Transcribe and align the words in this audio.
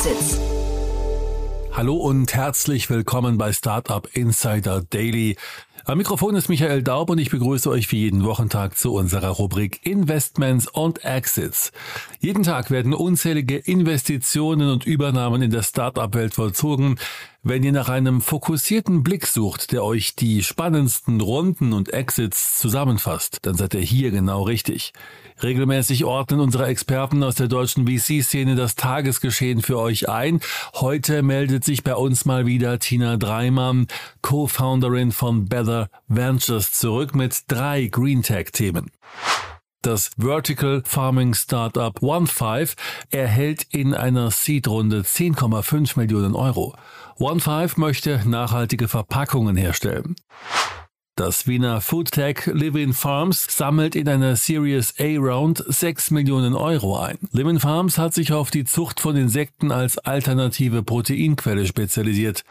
Exits. 0.00 0.40
Hallo 1.72 1.94
und 1.94 2.32
herzlich 2.32 2.88
willkommen 2.88 3.36
bei 3.36 3.52
Startup 3.52 4.08
Insider 4.14 4.80
Daily. 4.80 5.36
Am 5.84 5.98
Mikrofon 5.98 6.36
ist 6.36 6.48
Michael 6.48 6.82
Daub 6.82 7.10
und 7.10 7.18
ich 7.18 7.28
begrüße 7.28 7.68
euch 7.68 7.92
wie 7.92 7.98
jeden 7.98 8.24
Wochentag 8.24 8.78
zu 8.78 8.94
unserer 8.94 9.28
Rubrik 9.28 9.84
Investments 9.84 10.68
und 10.68 11.04
Exits. 11.04 11.70
Jeden 12.18 12.44
Tag 12.44 12.70
werden 12.70 12.94
unzählige 12.94 13.58
Investitionen 13.58 14.70
und 14.70 14.86
Übernahmen 14.86 15.42
in 15.42 15.50
der 15.50 15.62
Startup-Welt 15.62 16.32
vollzogen. 16.34 16.98
Wenn 17.42 17.62
ihr 17.62 17.72
nach 17.72 17.88
einem 17.88 18.20
fokussierten 18.20 19.02
Blick 19.02 19.26
sucht, 19.26 19.72
der 19.72 19.82
euch 19.82 20.14
die 20.14 20.42
spannendsten 20.42 21.22
Runden 21.22 21.72
und 21.72 21.90
Exits 21.90 22.58
zusammenfasst, 22.58 23.38
dann 23.42 23.54
seid 23.54 23.72
ihr 23.72 23.80
hier 23.80 24.10
genau 24.10 24.42
richtig. 24.42 24.92
Regelmäßig 25.42 26.04
ordnen 26.04 26.38
unsere 26.40 26.66
Experten 26.66 27.22
aus 27.22 27.36
der 27.36 27.48
deutschen 27.48 27.86
VC-Szene 27.86 28.56
das 28.56 28.74
Tagesgeschehen 28.74 29.62
für 29.62 29.78
euch 29.78 30.10
ein. 30.10 30.40
Heute 30.74 31.22
meldet 31.22 31.64
sich 31.64 31.82
bei 31.82 31.94
uns 31.94 32.26
mal 32.26 32.44
wieder 32.44 32.78
Tina 32.78 33.16
Dreimann, 33.16 33.86
Co-Founderin 34.20 35.10
von 35.10 35.46
Better 35.46 35.88
Ventures, 36.08 36.72
zurück 36.72 37.14
mit 37.14 37.44
drei 37.48 37.86
Green 37.86 38.22
Tech-Themen. 38.22 38.90
Das 39.82 40.10
Vertical 40.18 40.82
Farming 40.84 41.32
Startup 41.32 42.02
OneFive 42.02 42.74
erhält 43.10 43.66
in 43.70 43.94
einer 43.94 44.30
Seed-Runde 44.30 45.00
10,5 45.00 45.98
Millionen 45.98 46.34
Euro. 46.34 46.74
OneFive 47.18 47.80
möchte 47.80 48.20
nachhaltige 48.28 48.88
Verpackungen 48.88 49.56
herstellen. 49.56 50.16
Das 51.16 51.46
Wiener 51.46 51.80
Foodtech 51.80 52.44
Living 52.44 52.92
Farms 52.92 53.46
sammelt 53.48 53.94
in 53.94 54.06
einer 54.06 54.36
Series 54.36 54.92
A 54.98 55.16
Round 55.18 55.64
6 55.66 56.10
Millionen 56.10 56.54
Euro 56.54 56.98
ein. 56.98 57.18
Living 57.32 57.58
Farms 57.58 57.96
hat 57.96 58.12
sich 58.12 58.34
auf 58.34 58.50
die 58.50 58.64
Zucht 58.64 59.00
von 59.00 59.16
Insekten 59.16 59.72
als 59.72 59.96
alternative 59.96 60.82
Proteinquelle 60.82 61.66
spezialisiert. 61.66 62.44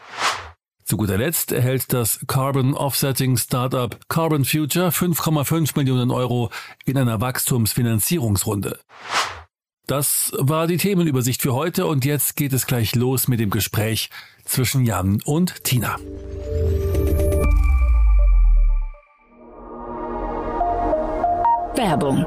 Zu 0.90 0.96
guter 0.96 1.18
Letzt 1.18 1.52
erhält 1.52 1.92
das 1.92 2.18
Carbon 2.26 2.74
Offsetting 2.74 3.36
Startup 3.36 3.96
Carbon 4.08 4.44
Future 4.44 4.88
5,5 4.88 5.78
Millionen 5.78 6.10
Euro 6.10 6.50
in 6.84 6.98
einer 6.98 7.20
Wachstumsfinanzierungsrunde. 7.20 8.76
Das 9.86 10.32
war 10.36 10.66
die 10.66 10.78
Themenübersicht 10.78 11.42
für 11.42 11.54
heute 11.54 11.86
und 11.86 12.04
jetzt 12.04 12.34
geht 12.34 12.52
es 12.52 12.66
gleich 12.66 12.96
los 12.96 13.28
mit 13.28 13.38
dem 13.38 13.50
Gespräch 13.50 14.10
zwischen 14.44 14.84
Jan 14.84 15.22
und 15.24 15.62
Tina. 15.62 15.96
Werbung 21.76 22.26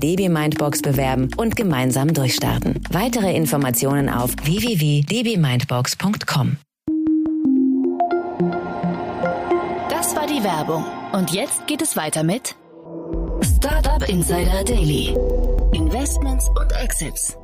DB 0.01 0.27
Mindbox 0.27 0.81
bewerben 0.81 1.29
und 1.37 1.55
gemeinsam 1.55 2.13
durchstarten. 2.13 2.81
Weitere 2.91 3.33
Informationen 3.35 4.09
auf 4.09 4.35
www.dbmindbox.com. 4.43 6.57
Das 9.89 10.15
war 10.15 10.27
die 10.27 10.43
Werbung. 10.43 10.83
Und 11.13 11.31
jetzt 11.31 11.65
geht 11.67 11.81
es 11.81 11.95
weiter 11.95 12.23
mit 12.23 12.55
Startup 13.41 14.07
Insider 14.09 14.63
Daily. 14.63 15.15
Investments 15.73 16.49
und 16.49 16.71
Exits. 16.83 17.37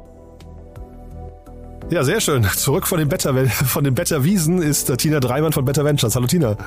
Ja, 1.89 2.03
sehr 2.03 2.19
schön. 2.19 2.43
Zurück 2.43 2.85
von 2.85 2.99
den 2.99 3.07
Better, 3.07 3.33
von 3.47 3.83
den 3.83 3.95
Better 3.95 4.25
Wiesen 4.25 4.61
ist 4.61 4.95
Tina 4.97 5.21
Dreimann 5.21 5.53
von 5.53 5.63
Better 5.63 5.85
Ventures. 5.85 6.15
Hallo 6.15 6.27
Tina. 6.27 6.57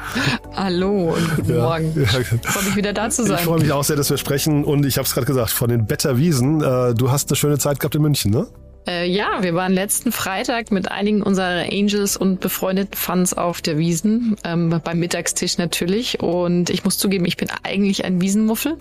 Hallo 0.54 1.14
und 1.14 1.36
guten 1.36 1.56
ja, 1.56 1.62
Morgen. 1.62 1.92
Ja. 1.94 2.20
Ich 2.20 2.28
freue 2.50 2.64
mich 2.64 2.76
wieder 2.76 2.94
da 2.94 3.10
zu 3.10 3.25
sein. 3.25 3.36
Ich 3.38 3.44
freue 3.44 3.60
mich 3.60 3.70
auch 3.70 3.84
sehr, 3.84 3.97
dass 3.97 4.08
wir 4.08 4.16
sprechen 4.16 4.64
und 4.64 4.86
ich 4.86 4.97
habe 4.97 5.04
es 5.04 5.12
gerade 5.12 5.26
gesagt, 5.26 5.50
von 5.50 5.69
den 5.69 5.84
Better 5.86 6.16
Wiesen. 6.16 6.62
Äh, 6.62 6.94
du 6.94 7.10
hast 7.10 7.28
eine 7.28 7.36
schöne 7.36 7.58
Zeit 7.58 7.81
gehabt 7.81 7.94
in 7.94 8.03
München, 8.03 8.31
ne? 8.31 8.47
Äh, 8.87 9.09
ja, 9.09 9.43
wir 9.43 9.55
waren 9.55 9.73
letzten 9.73 10.11
Freitag 10.11 10.71
mit 10.71 10.91
einigen 10.91 11.23
unserer 11.23 11.65
Angels 11.71 12.17
und 12.17 12.41
befreundeten 12.41 12.95
Fans 12.97 13.35
auf 13.35 13.61
der 13.61 13.77
Wiesen, 13.79 14.37
ähm, 14.45 14.81
beim 14.83 14.99
Mittagstisch 14.99 15.59
natürlich. 15.59 16.21
Und 16.21 16.71
ich 16.71 16.85
muss 16.85 16.97
zugeben, 16.97 17.25
ich 17.27 17.37
bin 17.37 17.49
eigentlich 17.63 18.05
ein 18.05 18.21
Wiesenmuffel. 18.21 18.77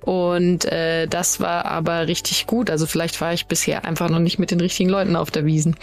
Und 0.00 0.64
äh, 0.66 1.06
das 1.06 1.40
war 1.40 1.64
aber 1.64 2.06
richtig 2.08 2.46
gut. 2.46 2.70
Also 2.70 2.86
vielleicht 2.86 3.20
war 3.20 3.32
ich 3.32 3.46
bisher 3.46 3.84
einfach 3.84 4.10
noch 4.10 4.18
nicht 4.18 4.38
mit 4.38 4.50
den 4.50 4.60
richtigen 4.60 4.90
Leuten 4.90 5.16
auf 5.16 5.30
der 5.30 5.46
Wiesen. 5.46 5.76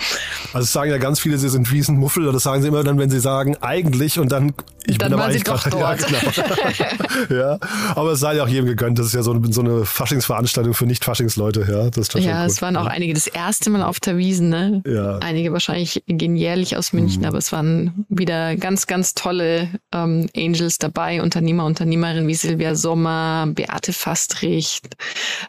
Also 0.53 0.65
es 0.65 0.73
sagen 0.73 0.91
ja 0.91 0.97
ganz 0.97 1.19
viele, 1.19 1.37
sie 1.37 1.49
sind 1.49 1.71
Wiesenmuffel. 1.71 2.31
Das 2.31 2.43
sagen 2.43 2.61
sie 2.61 2.67
immer 2.67 2.83
dann, 2.83 2.99
wenn 2.99 3.09
sie 3.09 3.19
sagen 3.19 3.57
eigentlich 3.61 4.19
und 4.19 4.31
dann 4.31 4.53
ich 4.85 4.97
dann 4.97 5.11
bin 5.11 5.19
aber 5.19 5.33
doch 5.33 5.63
dort. 5.69 6.01
Ja, 6.01 6.19
genau. 6.19 7.29
ja, 7.29 7.59
aber 7.95 8.13
es 8.13 8.19
sei 8.19 8.35
ja 8.35 8.43
auch 8.43 8.47
jedem 8.47 8.65
gegönnt. 8.65 8.97
Das 8.97 9.07
ist 9.07 9.13
ja 9.13 9.21
so, 9.21 9.39
so 9.49 9.61
eine 9.61 9.85
Faschingsveranstaltung 9.85 10.73
für 10.73 10.85
Nicht-Faschingsleute. 10.85 11.65
Ja, 11.69 11.89
das 11.89 12.09
ist 12.09 12.15
ja, 12.15 12.45
es 12.45 12.61
waren 12.61 12.75
auch 12.75 12.85
einige 12.85 13.13
das 13.13 13.27
erste 13.39 13.69
Mal 13.69 13.83
auf 13.83 13.99
der 13.99 14.17
Wiesen. 14.17 14.49
Ne? 14.49 14.81
Ja. 14.85 15.17
Einige 15.19 15.51
wahrscheinlich 15.51 16.03
gehen 16.07 16.35
jährlich 16.35 16.77
aus 16.77 16.93
München, 16.93 17.21
mhm. 17.21 17.27
aber 17.27 17.37
es 17.37 17.51
waren 17.51 18.05
wieder 18.09 18.55
ganz, 18.55 18.87
ganz 18.87 19.13
tolle 19.13 19.69
ähm, 19.91 20.29
Angels 20.35 20.77
dabei. 20.77 21.21
Unternehmer, 21.21 21.65
Unternehmerinnen 21.65 22.27
wie 22.27 22.35
Silvia 22.35 22.75
Sommer, 22.75 23.47
Beate 23.53 23.93
Fastricht, 23.93 24.95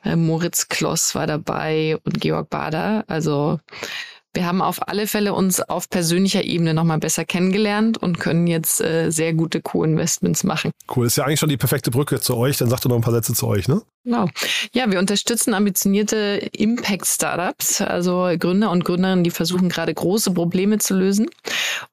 äh, 0.04 0.16
Moritz 0.16 0.68
Kloss 0.68 1.14
war 1.14 1.26
dabei 1.26 1.98
und 2.04 2.20
Georg 2.20 2.50
Bader. 2.50 3.04
Also 3.08 3.60
wir 4.32 4.46
haben 4.46 4.62
auf 4.62 4.88
alle 4.88 5.06
Fälle 5.06 5.34
uns 5.34 5.60
auf 5.60 5.90
persönlicher 5.90 6.44
Ebene 6.44 6.72
nochmal 6.72 6.98
besser 6.98 7.24
kennengelernt 7.24 7.98
und 7.98 8.20
können 8.20 8.46
jetzt 8.46 8.80
äh, 8.80 9.10
sehr 9.10 9.34
gute 9.34 9.60
Co-Investments 9.60 10.44
machen. 10.44 10.70
Cool, 10.94 11.06
ist 11.06 11.16
ja 11.16 11.24
eigentlich 11.24 11.40
schon 11.40 11.48
die 11.48 11.56
perfekte 11.56 11.90
Brücke 11.90 12.20
zu 12.20 12.36
euch. 12.36 12.56
Dann 12.58 12.68
sagt 12.68 12.84
du 12.84 12.88
noch 12.88 12.96
ein 12.96 13.02
paar 13.02 13.12
Sätze 13.12 13.34
zu 13.34 13.48
euch, 13.48 13.66
ne? 13.66 13.82
Genau. 14.04 14.28
Ja, 14.72 14.90
wir 14.90 14.98
unterstützen 14.98 15.52
ambitionierte 15.52 16.48
Impact-Startups, 16.52 17.82
also 17.82 18.30
Gründer 18.38 18.70
und 18.70 18.84
Gründerinnen, 18.84 19.24
die 19.24 19.30
versuchen 19.30 19.68
gerade 19.68 19.92
große 19.92 20.32
Probleme 20.32 20.78
zu 20.78 20.94
lösen. 20.94 21.28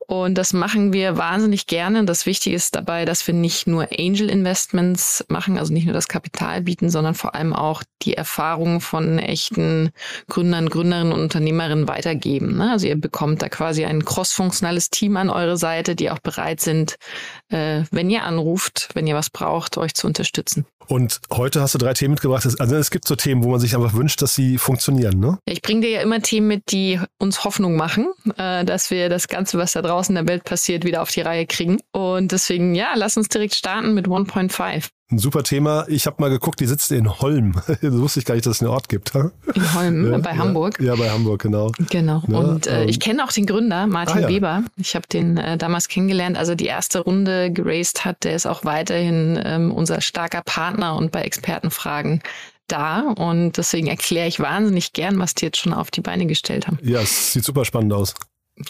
Und 0.08 0.38
das 0.38 0.54
machen 0.54 0.94
wir 0.94 1.18
wahnsinnig 1.18 1.68
gerne. 1.68 2.06
Das 2.06 2.26
Wichtige 2.26 2.56
ist 2.56 2.76
dabei, 2.76 3.04
dass 3.04 3.28
wir 3.28 3.34
nicht 3.34 3.68
nur 3.68 3.90
Angel 3.98 4.30
Investments 4.30 5.26
machen, 5.28 5.58
also 5.58 5.74
nicht 5.74 5.84
nur 5.84 5.94
das 5.94 6.08
Kapital 6.08 6.62
bieten, 6.62 6.90
sondern 6.90 7.14
vor 7.14 7.36
allem 7.36 7.52
auch 7.52 7.84
die 8.04 8.14
Erfahrungen 8.14 8.80
von 8.80 9.20
echten 9.20 9.92
Gründern, 10.30 10.70
Gründerinnen 10.70 11.12
und 11.12 11.20
Unternehmerinnen 11.20 11.90
weitergeben. 11.90 12.56
Ne? 12.56 12.72
Also 12.72 12.88
ihr 12.88 13.00
bekommt 13.00 13.42
da 13.42 13.50
quasi 13.50 13.84
ein 13.84 14.06
crossfunktionales 14.06 14.90
Team 14.90 15.18
an 15.18 15.30
eure 15.30 15.58
Seite, 15.58 15.94
die 15.94 16.10
auch 16.10 16.20
bereit 16.20 16.62
sind, 16.62 16.96
äh, 17.50 17.84
wenn 17.92 18.10
ihr 18.10 18.24
anruft, 18.24 18.90
wenn 18.94 19.08
ihr 19.08 19.16
was 19.16 19.30
braucht, 19.30 19.78
euch 19.78 19.94
zu 19.94 20.08
unterstützen. 20.08 20.66
Und 20.88 21.20
heute 21.32 21.62
hast 21.62 21.74
du 21.74 21.80
drei 21.80 21.94
Themen 21.94 22.14
mitgebracht. 22.14 22.48
Also 22.60 22.76
es 22.76 22.92
gibt 22.92 23.08
so 23.08 23.18
Themen, 23.18 23.44
wo 23.44 23.50
man 23.50 23.60
sich 23.60 23.76
einfach 23.76 23.94
wünscht, 23.94 24.22
dass 24.22 24.36
sie 24.36 24.58
funktionieren, 24.58 25.20
ne? 25.20 25.38
Ich 25.46 25.62
bringe 25.62 25.82
dir 25.82 25.90
ja 25.90 26.02
immer 26.02 26.22
Themen 26.22 26.48
mit, 26.48 26.72
die 26.72 27.00
uns 27.18 27.44
Hoffnung 27.44 27.76
machen, 27.76 28.08
äh, 28.38 28.64
dass 28.64 28.90
wir 28.90 29.10
das 29.10 29.28
Ganze, 29.28 29.58
was 29.58 29.74
da 29.74 29.82
draußen 29.82 29.97
in 30.10 30.16
der 30.16 30.28
Welt 30.28 30.44
passiert, 30.44 30.86
wieder 30.86 31.02
auf 31.02 31.12
die 31.12 31.22
Reihe 31.22 31.46
kriegen. 31.46 31.80
Und 31.92 32.32
deswegen, 32.32 32.76
ja, 32.76 32.90
lass 32.96 33.18
uns 33.18 33.30
direkt 33.30 33.56
starten 33.56 33.94
mit 33.94 34.08
1.5. 34.08 34.90
Ein 35.10 35.20
super 35.20 35.44
Thema. 35.44 35.86
Ich 35.88 36.06
habe 36.06 36.18
mal 36.20 36.30
geguckt, 36.30 36.60
die 36.60 36.66
sitzt 36.66 36.92
in 36.92 37.20
Holm. 37.22 37.54
das 37.68 37.94
wusste 37.94 38.20
ich 38.20 38.26
gar 38.26 38.36
nicht, 38.36 38.46
dass 38.46 38.58
es 38.58 38.62
einen 38.62 38.72
Ort 38.72 38.90
gibt. 38.90 39.14
In 39.16 39.74
Holm, 39.74 40.12
ja, 40.12 40.18
bei 40.18 40.36
Hamburg. 40.36 40.82
Ja, 40.82 40.96
bei 40.96 41.10
Hamburg, 41.10 41.42
genau. 41.42 41.72
Genau. 41.90 42.22
Ja, 42.28 42.38
und 42.38 42.68
äh, 42.68 42.84
ähm, 42.84 42.90
ich 42.90 43.00
kenne 43.00 43.24
auch 43.24 43.32
den 43.32 43.46
Gründer, 43.46 43.88
Martin 43.88 44.26
ah, 44.26 44.28
Weber. 44.28 44.64
Ich 44.76 44.96
habe 44.96 45.08
den 45.08 45.38
äh, 45.38 45.58
damals 45.58 45.88
kennengelernt, 45.88 46.38
als 46.38 46.50
er 46.50 46.58
die 46.58 46.66
erste 46.66 47.00
Runde 47.00 47.52
geraced 47.52 48.04
hat. 48.04 48.26
Der 48.26 48.36
ist 48.36 48.46
auch 48.46 48.66
weiterhin 48.66 49.40
ähm, 49.46 49.72
unser 49.72 50.02
starker 50.02 50.42
Partner 50.42 50.98
und 50.98 51.14
bei 51.14 51.22
Expertenfragen 51.22 52.22
da. 52.68 53.14
Und 53.18 53.56
deswegen 53.56 53.88
erkläre 53.88 54.28
ich 54.28 54.42
wahnsinnig 54.42 54.92
gern, 54.92 55.20
was 55.20 55.36
die 55.36 55.46
jetzt 55.46 55.58
schon 55.58 55.74
auf 55.74 55.90
die 55.90 56.02
Beine 56.02 56.26
gestellt 56.26 56.68
haben. 56.68 56.80
Ja, 56.84 57.00
es 57.00 57.32
sieht 57.32 57.46
super 57.46 57.64
spannend 57.64 57.94
aus. 57.94 58.14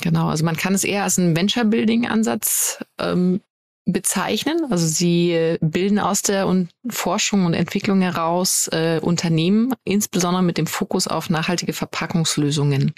Genau, 0.01 0.27
also 0.29 0.43
man 0.43 0.57
kann 0.57 0.73
es 0.73 0.83
eher 0.83 1.03
als 1.03 1.17
einen 1.17 1.35
Venture-Building-Ansatz 1.35 2.83
ähm, 2.99 3.41
bezeichnen. 3.85 4.67
Also 4.69 4.85
sie 4.85 5.57
bilden 5.61 5.97
aus 5.97 6.21
der 6.21 6.47
Forschung 6.89 7.45
und 7.45 7.53
Entwicklung 7.53 8.01
heraus 8.01 8.67
äh, 8.73 8.99
Unternehmen, 9.01 9.73
insbesondere 9.85 10.43
mit 10.43 10.57
dem 10.57 10.67
Fokus 10.67 11.07
auf 11.07 11.29
nachhaltige 11.29 11.73
Verpackungslösungen 11.73 12.93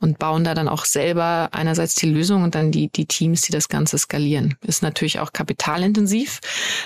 und 0.00 0.18
bauen 0.18 0.44
da 0.44 0.54
dann 0.54 0.68
auch 0.68 0.84
selber 0.84 1.48
einerseits 1.52 1.94
die 1.94 2.10
Lösung 2.10 2.42
und 2.42 2.54
dann 2.54 2.70
die, 2.70 2.88
die 2.88 3.06
Teams, 3.06 3.42
die 3.42 3.52
das 3.52 3.68
Ganze 3.68 3.98
skalieren. 3.98 4.56
Ist 4.66 4.82
natürlich 4.82 5.18
auch 5.18 5.32
kapitalintensiv. 5.32 6.40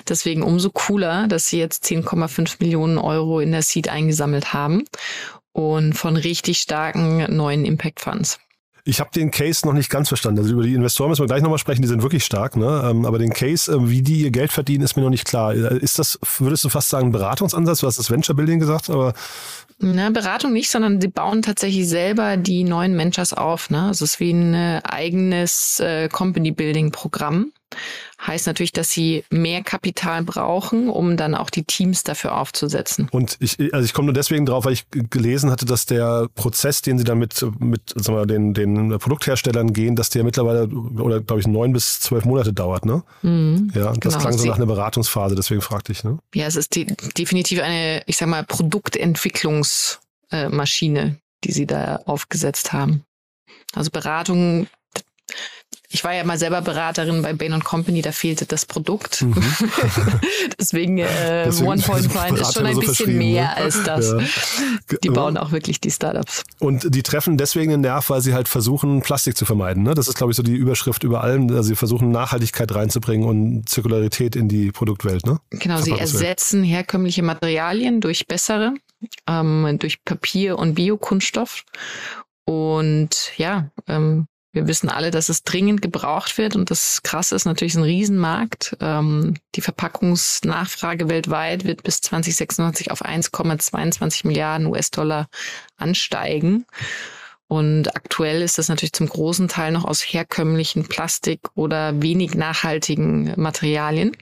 Deswegen 0.08 0.43
umso 0.43 0.70
cooler, 0.70 1.26
dass 1.26 1.49
sie 1.49 1.58
jetzt 1.58 1.84
10,5 1.84 2.56
Millionen 2.61 2.99
Euro 2.99 3.41
in 3.41 3.52
der 3.52 3.62
Seed 3.62 3.88
eingesammelt 3.88 4.52
haben 4.52 4.84
und 5.52 5.94
von 5.94 6.17
richtig 6.17 6.58
starken 6.58 7.34
neuen 7.34 7.64
Impact 7.64 8.00
Funds. 8.00 8.38
Ich 8.84 9.00
habe 9.00 9.10
den 9.14 9.30
Case 9.30 9.66
noch 9.66 9.75
nicht 9.75 9.90
ganz 9.90 10.08
verstanden. 10.08 10.40
Also 10.40 10.52
über 10.52 10.62
die 10.62 10.75
Investoren 10.75 11.10
müssen 11.10 11.22
wir 11.22 11.26
gleich 11.26 11.42
nochmal 11.42 11.58
sprechen, 11.58 11.82
die 11.82 11.88
sind 11.88 12.02
wirklich 12.02 12.25
stark, 12.25 12.56
ne? 12.56 12.88
Ähm, 12.90 13.04
aber 13.04 13.19
den 13.19 13.32
Case, 13.32 13.72
ähm, 13.72 13.90
wie 13.90 14.02
die 14.02 14.22
ihr 14.22 14.30
Geld 14.30 14.52
verdienen, 14.52 14.84
ist 14.84 14.96
mir 14.96 15.02
noch 15.02 15.10
nicht 15.10 15.26
klar. 15.26 15.52
Ist 15.52 15.98
das, 15.98 16.19
würdest 16.38 16.64
du 16.64 16.69
fast 16.69 16.88
sagen, 16.88 17.12
Beratungsansatz? 17.12 17.80
Du 17.80 17.86
hast 17.86 17.98
das 17.98 18.10
Venture 18.10 18.34
Building 18.34 18.58
gesagt, 18.58 18.90
aber. 18.90 19.14
Na, 19.80 20.10
Beratung 20.10 20.52
nicht, 20.52 20.70
sondern 20.70 21.00
sie 21.00 21.08
bauen 21.08 21.42
tatsächlich 21.42 21.88
selber 21.88 22.36
die 22.36 22.64
neuen 22.64 22.96
Ventures 22.98 23.32
auf. 23.32 23.70
Ne? 23.70 23.82
Also 23.82 24.04
es 24.04 24.14
ist 24.14 24.20
wie 24.20 24.32
ein 24.32 24.54
äh, 24.54 24.81
eigenes 24.84 25.78
äh, 25.81 26.08
Company 26.08 26.50
Building 26.50 26.90
Programm. 26.90 27.52
Heißt 28.26 28.49
natürlich, 28.49 28.73
dass 28.73 28.91
sie 28.91 29.23
mehr 29.31 29.62
Kapital 29.62 30.25
brauchen, 30.25 30.88
um 30.88 31.17
dann 31.17 31.37
auch 31.37 31.50
die 31.50 31.62
Teams 31.62 32.03
dafür 32.03 32.37
aufzusetzen. 32.37 33.06
Und 33.12 33.37
ich, 33.38 33.73
also 33.73 33.85
ich 33.85 33.93
komme 33.93 34.06
nur 34.06 34.15
deswegen 34.15 34.44
drauf, 34.44 34.65
weil 34.65 34.73
ich 34.73 34.87
gelesen 34.91 35.53
hatte, 35.53 35.67
dass 35.67 35.87
der 35.87 36.29
Prozess, 36.35 36.82
den 36.82 36.99
sie 36.99 37.05
dann 37.05 37.19
mit, 37.19 37.47
mit 37.61 37.94
sagen 37.94 38.19
wir, 38.19 38.26
den, 38.26 38.55
den 38.55 38.99
Produktherstellern 38.99 39.73
gehen, 39.73 39.94
dass 39.94 40.11
der 40.11 40.25
mittlerweile, 40.25 40.67
oder 40.67 41.20
glaube 41.20 41.38
ich, 41.41 41.47
neun 41.47 41.73
bis 41.73 42.00
zwölf 42.00 42.25
Monate 42.25 42.53
dauert, 42.53 42.85
ne? 42.85 43.05
Mhm, 43.23 43.70
ja, 43.75 43.93
das 43.93 44.00
genau. 44.00 44.19
klang 44.19 44.37
so 44.37 44.47
nach 44.47 44.56
einer 44.56 44.67
Beratungsphase, 44.67 45.37
deswegen 45.37 45.61
fragte 45.61 45.93
ich, 45.93 46.03
ne? 46.03 46.19
Ja, 46.35 46.47
es 46.47 46.56
ist 46.56 46.75
die, 46.75 46.87
definitiv 47.17 47.61
eine, 47.61 48.03
ich 48.06 48.17
sag 48.17 48.26
mal, 48.29 48.43
Produktentwicklungsmaschine, 48.44 51.20
die 51.44 51.53
sie 51.53 51.67
da 51.67 52.00
aufgesetzt 52.06 52.73
haben. 52.73 53.05
Also 53.75 53.91
Beratung 53.91 54.67
ich 55.90 56.05
war 56.05 56.14
ja 56.14 56.23
mal 56.23 56.38
selber 56.38 56.61
Beraterin 56.61 57.23
bei 57.23 57.32
Bain 57.32 57.64
Company, 57.64 58.02
da 58.02 58.12
fehlte 58.12 58.44
das 58.44 58.67
Produkt. 58.67 59.23
Mhm. 59.23 59.35
Deswegen, 60.61 60.99
äh, 60.99 61.44
Deswegen 61.46 61.69
One 61.69 61.82
Point 61.82 62.12
Find 62.12 62.38
ist 62.38 62.55
schon 62.55 62.67
ein 62.67 62.75
so 62.75 62.81
bisschen 62.81 63.17
mehr 63.17 63.44
ne? 63.44 63.56
als 63.56 63.82
das. 63.85 64.12
Ja. 64.12 64.99
Die 65.02 65.08
bauen 65.08 65.38
auch 65.38 65.50
wirklich 65.50 65.81
die 65.81 65.90
Startups. 65.90 66.44
Und 66.58 66.94
die 66.94 67.02
treffen 67.02 67.38
deswegen 67.38 67.70
den 67.70 67.81
Nerv, 67.81 68.11
weil 68.11 68.20
sie 68.20 68.35
halt 68.35 68.49
versuchen, 68.49 69.00
Plastik 69.00 69.37
zu 69.37 69.46
vermeiden. 69.46 69.82
Ne? 69.82 69.94
Das 69.94 70.08
ist, 70.08 70.17
glaube 70.17 70.32
ich, 70.32 70.37
so 70.37 70.43
die 70.43 70.55
Überschrift 70.55 71.05
über 71.05 71.23
allem. 71.25 71.49
Also 71.49 71.62
sie 71.62 71.76
versuchen 71.76 72.11
Nachhaltigkeit 72.11 72.75
reinzubringen 72.75 73.26
und 73.26 73.69
Zirkularität 73.69 74.37
in 74.37 74.49
die 74.49 74.70
Produktwelt. 74.73 75.25
Ne? 75.25 75.41
Genau, 75.50 75.81
sie 75.81 75.93
ersetzen 75.93 76.62
herkömmliche 76.64 77.23
Materialien 77.23 78.02
durch 78.02 78.26
bessere, 78.26 78.75
ähm, 79.26 79.79
durch 79.79 80.05
Papier 80.05 80.58
und 80.58 80.75
Biokunststoff. 80.75 81.64
Und 82.44 83.32
ja, 83.38 83.70
ähm, 83.87 84.26
wir 84.58 84.66
wissen 84.66 84.88
alle, 84.88 85.12
dass 85.12 85.28
es 85.28 85.44
dringend 85.44 85.82
gebraucht 85.82 86.37
wird 86.37 86.56
und 86.56 86.70
das 86.70 87.02
Krasse 87.05 87.37
ist 87.37 87.44
natürlich 87.44 87.76
ein 87.76 87.84
Riesenmarkt. 87.84 88.76
Ähm, 88.81 89.34
die 89.55 89.60
Verpackungsnachfrage 89.60 91.08
weltweit 91.08 91.64
wird 91.64 91.84
bis 91.84 92.00
2026 92.00 92.90
auf 92.90 93.05
1,22 93.05 94.26
Milliarden 94.26 94.66
US-Dollar 94.66 95.28
ansteigen. 95.76 96.66
Und 97.46 97.94
aktuell 97.96 98.43
ist 98.43 98.58
das 98.58 98.69
natürlich 98.69 98.93
zum 98.93 99.08
großen 99.08 99.46
Teil 99.46 99.72
noch 99.72 99.84
aus 99.84 100.02
herkömmlichen 100.02 100.88
Plastik 100.88 101.40
oder 101.55 102.02
wenig 102.02 102.34
nachhaltigen 102.34 103.32
Materialien. 103.37 104.16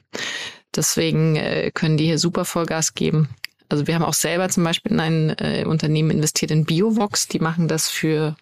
Deswegen 0.75 1.35
äh, 1.35 1.71
können 1.73 1.97
die 1.97 2.05
hier 2.05 2.19
super 2.19 2.45
Vollgas 2.45 2.93
geben. 2.93 3.29
Also 3.69 3.87
wir 3.87 3.95
haben 3.95 4.03
auch 4.03 4.13
selber 4.13 4.47
zum 4.49 4.63
Beispiel 4.63 4.93
in 4.93 4.99
ein 4.99 5.29
äh, 5.39 5.65
Unternehmen 5.65 6.11
investiert 6.11 6.51
in 6.51 6.65
Biovox. 6.65 7.27
Die 7.27 7.39
machen 7.39 7.67
das 7.67 7.89
für 7.89 8.37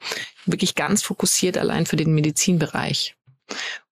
wirklich 0.45 0.75
ganz 0.75 1.03
fokussiert 1.03 1.57
allein 1.57 1.85
für 1.85 1.95
den 1.95 2.13
Medizinbereich. 2.13 3.15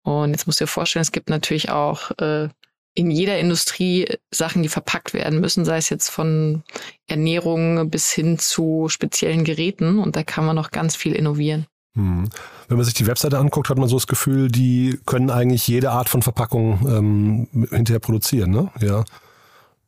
Und 0.02 0.30
jetzt 0.30 0.46
musst 0.46 0.60
du 0.60 0.64
dir 0.64 0.68
vorstellen, 0.68 1.02
es 1.02 1.12
gibt 1.12 1.30
natürlich 1.30 1.70
auch 1.70 2.10
äh, 2.18 2.48
in 2.94 3.10
jeder 3.10 3.38
Industrie 3.38 4.06
Sachen, 4.30 4.62
die 4.62 4.68
verpackt 4.68 5.14
werden 5.14 5.40
müssen, 5.40 5.64
sei 5.64 5.78
es 5.78 5.88
jetzt 5.88 6.10
von 6.10 6.62
Ernährung 7.06 7.88
bis 7.88 8.10
hin 8.10 8.38
zu 8.38 8.88
speziellen 8.88 9.44
Geräten. 9.44 9.98
Und 9.98 10.16
da 10.16 10.22
kann 10.22 10.44
man 10.44 10.56
noch 10.56 10.70
ganz 10.70 10.96
viel 10.96 11.14
innovieren. 11.14 11.66
Hm. 11.94 12.28
Wenn 12.68 12.76
man 12.76 12.84
sich 12.84 12.94
die 12.94 13.06
Webseite 13.06 13.38
anguckt, 13.38 13.68
hat 13.68 13.78
man 13.78 13.88
so 13.88 13.96
das 13.96 14.06
Gefühl, 14.06 14.48
die 14.48 14.98
können 15.06 15.30
eigentlich 15.30 15.66
jede 15.68 15.90
Art 15.90 16.08
von 16.08 16.22
Verpackung 16.22 16.86
ähm, 16.86 17.68
hinterher 17.70 18.00
produzieren, 18.00 18.50
ne? 18.50 18.70
Ja. 18.80 19.04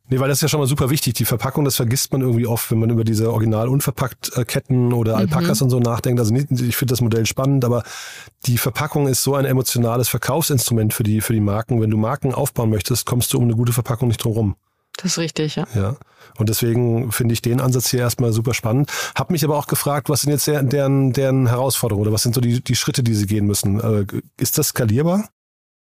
Nee, 0.07 0.19
weil 0.19 0.29
das 0.29 0.37
ist 0.37 0.41
ja 0.43 0.47
schon 0.49 0.59
mal 0.59 0.67
super 0.67 0.89
wichtig. 0.91 1.15
Die 1.15 1.25
Verpackung, 1.25 1.65
das 1.65 1.77
vergisst 1.77 2.11
man 2.11 2.21
irgendwie 2.21 2.45
oft, 2.45 2.69
wenn 2.69 2.79
man 2.79 2.91
über 2.91 3.03
diese 3.03 3.31
original 3.31 3.67
unverpackt 3.67 4.31
Ketten 4.47 4.93
oder 4.93 5.13
mhm. 5.13 5.19
Alpakas 5.21 5.61
und 5.61 5.71
so 5.71 5.79
nachdenkt. 5.79 6.19
Also 6.19 6.33
nicht, 6.33 6.51
ich 6.51 6.75
finde 6.75 6.91
das 6.91 7.01
Modell 7.01 7.25
spannend, 7.25 7.65
aber 7.65 7.83
die 8.45 8.57
Verpackung 8.57 9.07
ist 9.07 9.23
so 9.23 9.35
ein 9.35 9.45
emotionales 9.45 10.07
Verkaufsinstrument 10.07 10.93
für 10.93 11.03
die, 11.03 11.21
für 11.21 11.33
die 11.33 11.39
Marken. 11.39 11.81
Wenn 11.81 11.89
du 11.89 11.97
Marken 11.97 12.33
aufbauen 12.33 12.69
möchtest, 12.69 13.05
kommst 13.05 13.33
du 13.33 13.37
um 13.37 13.45
eine 13.45 13.55
gute 13.55 13.73
Verpackung 13.73 14.07
nicht 14.07 14.23
drum 14.23 14.33
rum. 14.33 14.55
Das 14.97 15.13
ist 15.13 15.17
richtig, 15.17 15.55
ja. 15.55 15.67
Ja. 15.75 15.97
Und 16.37 16.49
deswegen 16.49 17.11
finde 17.11 17.33
ich 17.33 17.41
den 17.41 17.59
Ansatz 17.59 17.89
hier 17.89 17.99
erstmal 17.99 18.31
super 18.31 18.53
spannend. 18.53 18.91
Hab 19.15 19.29
mich 19.29 19.43
aber 19.43 19.57
auch 19.57 19.67
gefragt, 19.67 20.09
was 20.09 20.21
sind 20.21 20.31
jetzt 20.31 20.47
deren, 20.47 21.11
deren 21.13 21.47
Herausforderungen 21.47 22.07
oder 22.07 22.13
was 22.13 22.23
sind 22.23 22.35
so 22.35 22.41
die, 22.41 22.63
die 22.63 22.75
Schritte, 22.75 23.03
die 23.03 23.13
sie 23.13 23.25
gehen 23.25 23.45
müssen? 23.45 23.79
Äh, 23.79 24.05
ist 24.37 24.57
das 24.57 24.69
skalierbar? 24.69 25.29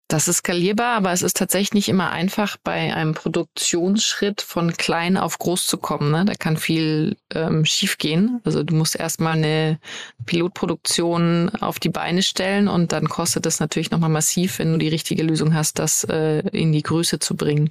Das 0.09 0.29
ist 0.29 0.39
skalierbar, 0.39 0.97
aber 0.97 1.11
es 1.11 1.23
ist 1.23 1.37
tatsächlich 1.37 1.75
nicht 1.75 1.89
immer 1.89 2.11
einfach, 2.11 2.57
bei 2.63 2.95
einem 2.95 3.15
Produktionsschritt 3.15 4.41
von 4.41 4.73
klein 4.73 5.17
auf 5.17 5.39
groß 5.39 5.67
zu 5.67 5.79
kommen. 5.79 6.13
Ne? 6.13 6.25
Da 6.25 6.35
kann 6.35 6.57
viel 6.57 7.17
ähm, 7.35 7.65
schiefgehen. 7.65 8.41
Also 8.45 8.63
du 8.63 8.77
musst 8.77 8.95
erstmal 8.95 9.33
eine 9.33 9.81
Pilotproduktion 10.25 11.51
auf 11.61 11.81
die 11.81 11.89
Beine 11.89 12.23
stellen 12.23 12.69
und 12.69 12.93
dann 12.93 13.09
kostet 13.09 13.47
das 13.47 13.59
natürlich 13.59 13.91
nochmal 13.91 14.11
massiv, 14.11 14.61
wenn 14.61 14.71
du 14.71 14.79
die 14.79 14.89
richtige 14.89 15.25
Lösung 15.25 15.55
hast, 15.55 15.81
das 15.81 16.05
äh, 16.05 16.39
in 16.51 16.71
die 16.71 16.83
Größe 16.83 17.19
zu 17.19 17.37
bringen. 17.37 17.69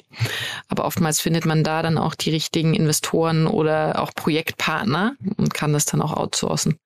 Aber 0.68 0.84
oftmals 0.84 1.22
findet 1.22 1.46
man 1.46 1.64
da 1.64 1.82
dann 1.84 1.98
auch 1.98 2.16
die 2.16 2.32
richtigen 2.32 2.74
Investoren 2.74 3.48
oder 3.48 4.02
auch 4.02 4.14
Projektpartner 4.14 5.16
und 5.38 5.54
kann 5.54 5.72
das 5.72 5.86
dann 5.86 6.02
auch 6.02 6.12
outsourcen. 6.12 6.78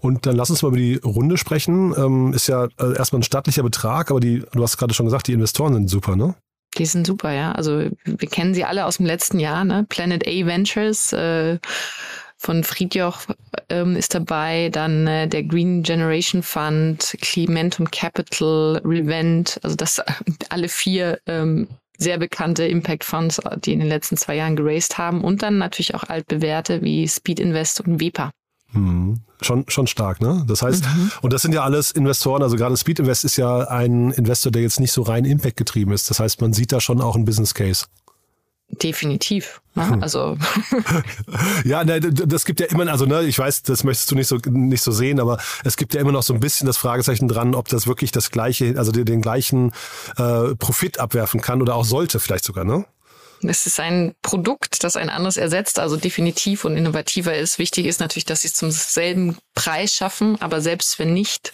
Und 0.00 0.26
dann 0.26 0.36
lass 0.36 0.50
uns 0.50 0.62
mal 0.62 0.68
über 0.68 0.76
die 0.76 0.96
Runde 0.96 1.38
sprechen. 1.38 1.94
Ähm, 1.96 2.32
ist 2.32 2.46
ja 2.46 2.64
äh, 2.78 2.96
erstmal 2.96 3.20
ein 3.20 3.24
stattlicher 3.24 3.62
Betrag, 3.62 4.10
aber 4.10 4.20
die, 4.20 4.44
du 4.52 4.62
hast 4.62 4.76
gerade 4.76 4.94
schon 4.94 5.06
gesagt, 5.06 5.28
die 5.28 5.32
Investoren 5.32 5.74
sind 5.74 5.88
super, 5.88 6.16
ne? 6.16 6.34
Die 6.78 6.86
sind 6.86 7.06
super, 7.06 7.32
ja. 7.32 7.52
Also 7.52 7.88
wir 8.04 8.28
kennen 8.28 8.54
sie 8.54 8.64
alle 8.64 8.84
aus 8.84 8.98
dem 8.98 9.06
letzten 9.06 9.38
Jahr, 9.38 9.64
ne? 9.64 9.86
Planet 9.88 10.26
A 10.26 10.46
Ventures 10.46 11.12
äh, 11.12 11.58
von 12.36 12.64
Friedjoch 12.64 13.20
ähm, 13.70 13.96
ist 13.96 14.14
dabei, 14.14 14.68
dann 14.70 15.06
äh, 15.06 15.26
der 15.26 15.42
Green 15.42 15.82
Generation 15.82 16.42
Fund, 16.42 17.16
Clementum 17.20 17.90
Capital, 17.90 18.80
Revent, 18.84 19.58
also 19.62 19.74
das 19.74 20.02
alle 20.50 20.68
vier 20.68 21.18
ähm, 21.26 21.66
sehr 21.98 22.18
bekannte 22.18 22.66
Impact 22.66 23.04
Funds, 23.04 23.40
die 23.64 23.72
in 23.72 23.78
den 23.78 23.88
letzten 23.88 24.18
zwei 24.18 24.36
Jahren 24.36 24.54
geraced 24.54 24.98
haben 24.98 25.24
und 25.24 25.42
dann 25.42 25.56
natürlich 25.58 25.94
auch 25.94 26.04
altbewährte 26.04 26.82
wie 26.82 27.08
Speed 27.08 27.40
Invest 27.40 27.80
und 27.80 28.00
Wepa. 28.00 28.32
Mhm. 28.72 29.20
Schon, 29.42 29.64
schon 29.68 29.86
stark, 29.86 30.20
ne? 30.20 30.44
Das 30.46 30.62
heißt, 30.62 30.84
mhm. 30.84 31.12
und 31.20 31.32
das 31.32 31.42
sind 31.42 31.52
ja 31.52 31.62
alles 31.62 31.90
Investoren, 31.90 32.42
also 32.42 32.56
gerade 32.56 32.76
Speed 32.76 33.00
Invest 33.00 33.24
ist 33.24 33.36
ja 33.36 33.68
ein 33.68 34.10
Investor, 34.12 34.50
der 34.50 34.62
jetzt 34.62 34.80
nicht 34.80 34.92
so 34.92 35.02
rein 35.02 35.24
Impact 35.24 35.56
getrieben 35.56 35.92
ist. 35.92 36.08
Das 36.08 36.20
heißt, 36.20 36.40
man 36.40 36.52
sieht 36.52 36.72
da 36.72 36.80
schon 36.80 37.00
auch 37.00 37.16
einen 37.16 37.26
Business 37.26 37.52
Case. 37.52 37.84
Definitiv. 38.68 39.60
Ne? 39.74 39.90
Hm. 39.90 40.02
Also 40.02 40.36
ja, 41.64 41.84
ne, 41.84 42.00
das 42.00 42.44
gibt 42.44 42.60
ja 42.60 42.66
immer, 42.66 42.90
also 42.90 43.06
ne, 43.06 43.22
ich 43.22 43.38
weiß, 43.38 43.62
das 43.62 43.84
möchtest 43.84 44.10
du 44.10 44.16
nicht 44.16 44.26
so 44.26 44.38
nicht 44.44 44.82
so 44.82 44.90
sehen, 44.90 45.20
aber 45.20 45.38
es 45.64 45.76
gibt 45.76 45.94
ja 45.94 46.00
immer 46.00 46.12
noch 46.12 46.24
so 46.24 46.34
ein 46.34 46.40
bisschen 46.40 46.66
das 46.66 46.76
Fragezeichen 46.76 47.28
dran, 47.28 47.54
ob 47.54 47.68
das 47.68 47.86
wirklich 47.86 48.10
das 48.10 48.30
gleiche, 48.30 48.74
also 48.76 48.90
den, 48.90 49.04
den 49.04 49.22
gleichen 49.22 49.72
äh, 50.16 50.54
Profit 50.56 50.98
abwerfen 50.98 51.40
kann 51.40 51.62
oder 51.62 51.76
auch 51.76 51.84
sollte 51.84 52.18
vielleicht 52.18 52.44
sogar, 52.44 52.64
ne? 52.64 52.86
Es 53.42 53.66
ist 53.66 53.80
ein 53.80 54.14
Produkt, 54.22 54.82
das 54.82 54.96
ein 54.96 55.10
anderes 55.10 55.36
ersetzt, 55.36 55.78
also 55.78 55.96
definitiv 55.96 56.64
und 56.64 56.76
innovativer 56.76 57.36
ist. 57.36 57.58
Wichtig 57.58 57.86
ist 57.86 58.00
natürlich, 58.00 58.24
dass 58.24 58.42
sie 58.42 58.48
es 58.48 58.54
zum 58.54 58.70
selben 58.70 59.36
Preis 59.54 59.92
schaffen, 59.92 60.40
aber 60.40 60.60
selbst 60.60 60.98
wenn 60.98 61.12
nicht, 61.12 61.52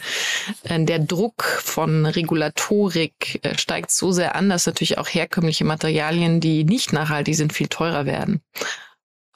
äh, 0.65 0.83
der 0.85 0.99
Druck 0.99 1.43
von 1.43 2.07
Regulatorik 2.07 3.41
äh, 3.43 3.57
steigt 3.59 3.91
so 3.91 4.12
sehr 4.12 4.35
an, 4.37 4.49
dass 4.49 4.67
natürlich 4.67 4.99
auch 4.99 5.09
herkömmliche 5.09 5.65
Materialien, 5.65 6.41
die 6.41 6.65
nicht 6.65 6.93
nachhaltig 6.93 7.37
sind, 7.37 7.53
viel 7.53 7.69
teurer 7.69 8.07
werden. 8.07 8.41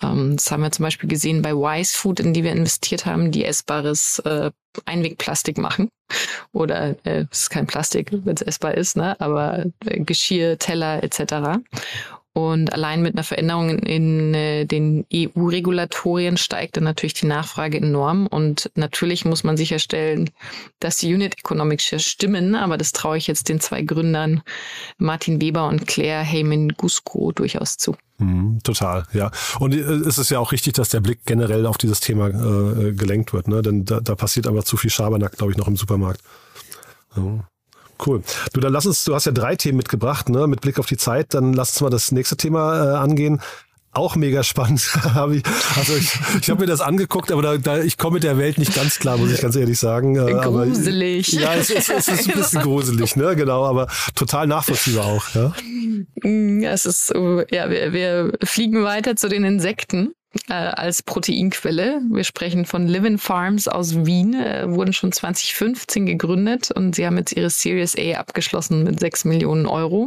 Ähm, 0.02 0.36
das 0.36 0.50
haben 0.50 0.62
wir 0.62 0.72
zum 0.72 0.84
Beispiel 0.84 1.08
gesehen 1.08 1.42
bei 1.42 1.52
Wise 1.52 1.96
Food, 1.96 2.20
in 2.20 2.32
die 2.32 2.44
wir 2.44 2.52
investiert 2.52 3.06
haben, 3.06 3.30
die 3.30 3.44
essbares 3.44 4.18
äh, 4.20 4.50
Einwegplastik 4.84 5.58
machen. 5.58 5.88
Oder 6.52 6.96
es 7.04 7.42
ist 7.42 7.50
kein 7.50 7.66
Plastik, 7.66 8.10
wenn 8.12 8.34
es 8.34 8.42
essbar 8.42 8.74
ist, 8.74 8.96
ne? 8.96 9.18
aber 9.20 9.64
Geschirr, 9.80 10.58
Teller 10.58 11.02
etc. 11.02 11.60
Und 12.36 12.70
allein 12.74 13.00
mit 13.00 13.14
einer 13.14 13.24
Veränderung 13.24 13.70
in, 13.78 14.34
äh, 14.34 14.66
den 14.66 15.06
EU-Regulatorien 15.10 16.36
steigt 16.36 16.76
dann 16.76 16.84
natürlich 16.84 17.14
die 17.14 17.24
Nachfrage 17.24 17.78
enorm. 17.78 18.26
Und 18.26 18.70
natürlich 18.74 19.24
muss 19.24 19.42
man 19.42 19.56
sicherstellen, 19.56 20.28
dass 20.78 20.98
die 20.98 21.14
Unit 21.14 21.38
Economics 21.38 21.94
stimmen. 21.96 22.54
Aber 22.54 22.76
das 22.76 22.92
traue 22.92 23.16
ich 23.16 23.26
jetzt 23.26 23.48
den 23.48 23.58
zwei 23.58 23.80
Gründern, 23.80 24.42
Martin 24.98 25.40
Weber 25.40 25.66
und 25.66 25.86
Claire 25.86 26.22
Heyman-Gusko, 26.22 27.32
durchaus 27.32 27.78
zu. 27.78 27.96
Mhm, 28.18 28.58
total, 28.62 29.06
ja. 29.14 29.30
Und 29.58 29.72
äh, 29.72 29.78
es 29.78 30.18
ist 30.18 30.30
ja 30.30 30.38
auch 30.38 30.52
richtig, 30.52 30.74
dass 30.74 30.90
der 30.90 31.00
Blick 31.00 31.20
generell 31.24 31.64
auf 31.64 31.78
dieses 31.78 32.00
Thema 32.00 32.28
äh, 32.28 32.92
gelenkt 32.92 33.32
wird. 33.32 33.48
Ne? 33.48 33.62
Denn 33.62 33.86
da, 33.86 34.00
da 34.00 34.14
passiert 34.14 34.46
einfach 34.46 34.64
zu 34.64 34.76
viel 34.76 34.90
Schabernack, 34.90 35.38
glaube 35.38 35.52
ich, 35.52 35.56
noch 35.56 35.68
im 35.68 35.76
Supermarkt. 35.78 36.20
Ja. 37.16 37.48
Cool. 38.04 38.22
Du, 38.52 38.60
dann 38.60 38.72
lass 38.72 38.86
uns, 38.86 39.04
du 39.04 39.14
hast 39.14 39.26
ja 39.26 39.32
drei 39.32 39.56
Themen 39.56 39.76
mitgebracht, 39.76 40.28
ne, 40.28 40.46
mit 40.46 40.60
Blick 40.60 40.78
auf 40.78 40.86
die 40.86 40.96
Zeit. 40.96 41.34
Dann 41.34 41.52
lass 41.52 41.70
uns 41.70 41.80
mal 41.80 41.90
das 41.90 42.12
nächste 42.12 42.36
Thema 42.36 42.92
äh, 42.92 42.96
angehen. 42.96 43.40
auch 43.92 44.16
mega 44.16 44.42
spannend. 44.42 44.88
also 45.76 45.96
ich, 45.96 46.12
ich 46.42 46.50
habe 46.50 46.60
mir 46.60 46.66
das 46.66 46.80
angeguckt, 46.80 47.32
aber 47.32 47.42
da, 47.42 47.56
da, 47.56 47.78
ich 47.78 47.96
komme 47.96 48.14
mit 48.14 48.24
der 48.24 48.38
Welt 48.38 48.58
nicht 48.58 48.74
ganz 48.74 48.98
klar, 48.98 49.16
muss 49.16 49.32
ich 49.32 49.40
ganz 49.40 49.56
ehrlich 49.56 49.78
sagen. 49.78 50.16
Äh, 50.16 50.32
gruselig. 50.32 51.36
Aber, 51.36 51.54
ja, 51.54 51.60
es, 51.60 51.70
es, 51.70 51.88
es, 51.88 52.08
ist 52.08 52.28
ein 52.28 52.34
bisschen 52.34 52.62
gruselig, 52.62 53.16
ne? 53.16 53.34
Genau, 53.36 53.64
aber 53.64 53.88
total 54.14 54.46
nachvollziehbar 54.46 55.06
auch. 55.06 55.24
Ja, 55.34 55.52
mm, 56.22 56.62
es 56.64 56.84
ist 56.84 57.14
ja, 57.50 57.70
wir, 57.70 57.92
wir 57.92 58.32
fliegen 58.44 58.84
weiter 58.84 59.16
zu 59.16 59.28
den 59.28 59.44
Insekten 59.44 60.12
äh, 60.48 60.52
als 60.52 61.02
Proteinquelle. 61.02 62.00
Wir 62.10 62.24
sprechen 62.24 62.64
von 62.64 62.86
Living 62.86 63.18
Farms 63.18 63.68
aus 63.68 64.06
Wien, 64.06 64.34
äh, 64.34 64.68
wurden 64.68 64.92
schon 64.92 65.12
2015 65.12 66.06
gegründet 66.06 66.70
und 66.70 66.94
sie 66.94 67.06
haben 67.06 67.18
jetzt 67.18 67.32
ihre 67.32 67.50
Series 67.50 67.96
A 67.96 68.18
abgeschlossen 68.18 68.84
mit 68.84 69.00
6 69.00 69.24
Millionen 69.24 69.66
Euro. 69.66 70.06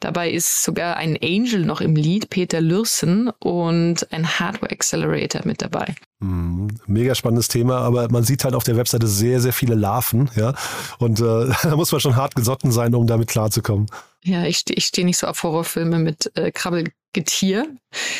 Dabei 0.00 0.30
ist 0.30 0.62
sogar 0.62 0.96
ein 0.96 1.18
Angel 1.22 1.64
noch 1.64 1.80
im 1.80 1.96
Lead, 1.96 2.30
Peter 2.30 2.60
Lürsen, 2.60 3.30
und 3.40 4.12
ein 4.12 4.38
Hardware 4.38 4.70
Accelerator 4.70 5.42
mit 5.44 5.62
dabei. 5.62 5.94
Mhm. 6.20 6.68
Mega 6.86 7.14
spannendes 7.14 7.48
Thema, 7.48 7.78
aber 7.78 8.10
man 8.10 8.24
sieht 8.24 8.44
halt 8.44 8.54
auf 8.54 8.64
der 8.64 8.76
Webseite 8.76 9.06
sehr, 9.06 9.40
sehr 9.40 9.52
viele 9.52 9.74
Larven, 9.74 10.30
ja. 10.36 10.54
Und 10.98 11.20
äh, 11.20 11.22
da 11.62 11.76
muss 11.76 11.92
man 11.92 12.00
schon 12.00 12.16
hart 12.16 12.34
gesotten 12.34 12.72
sein, 12.72 12.94
um 12.94 13.06
damit 13.06 13.28
klarzukommen. 13.28 13.86
Ja, 14.22 14.44
ich 14.44 14.58
stehe 14.58 14.76
ich 14.76 14.84
steh 14.84 15.04
nicht 15.04 15.16
so 15.16 15.26
auf 15.26 15.42
Horrorfilme 15.42 15.98
mit 15.98 16.30
äh, 16.36 16.52
Krabbelgetier. 17.12 17.76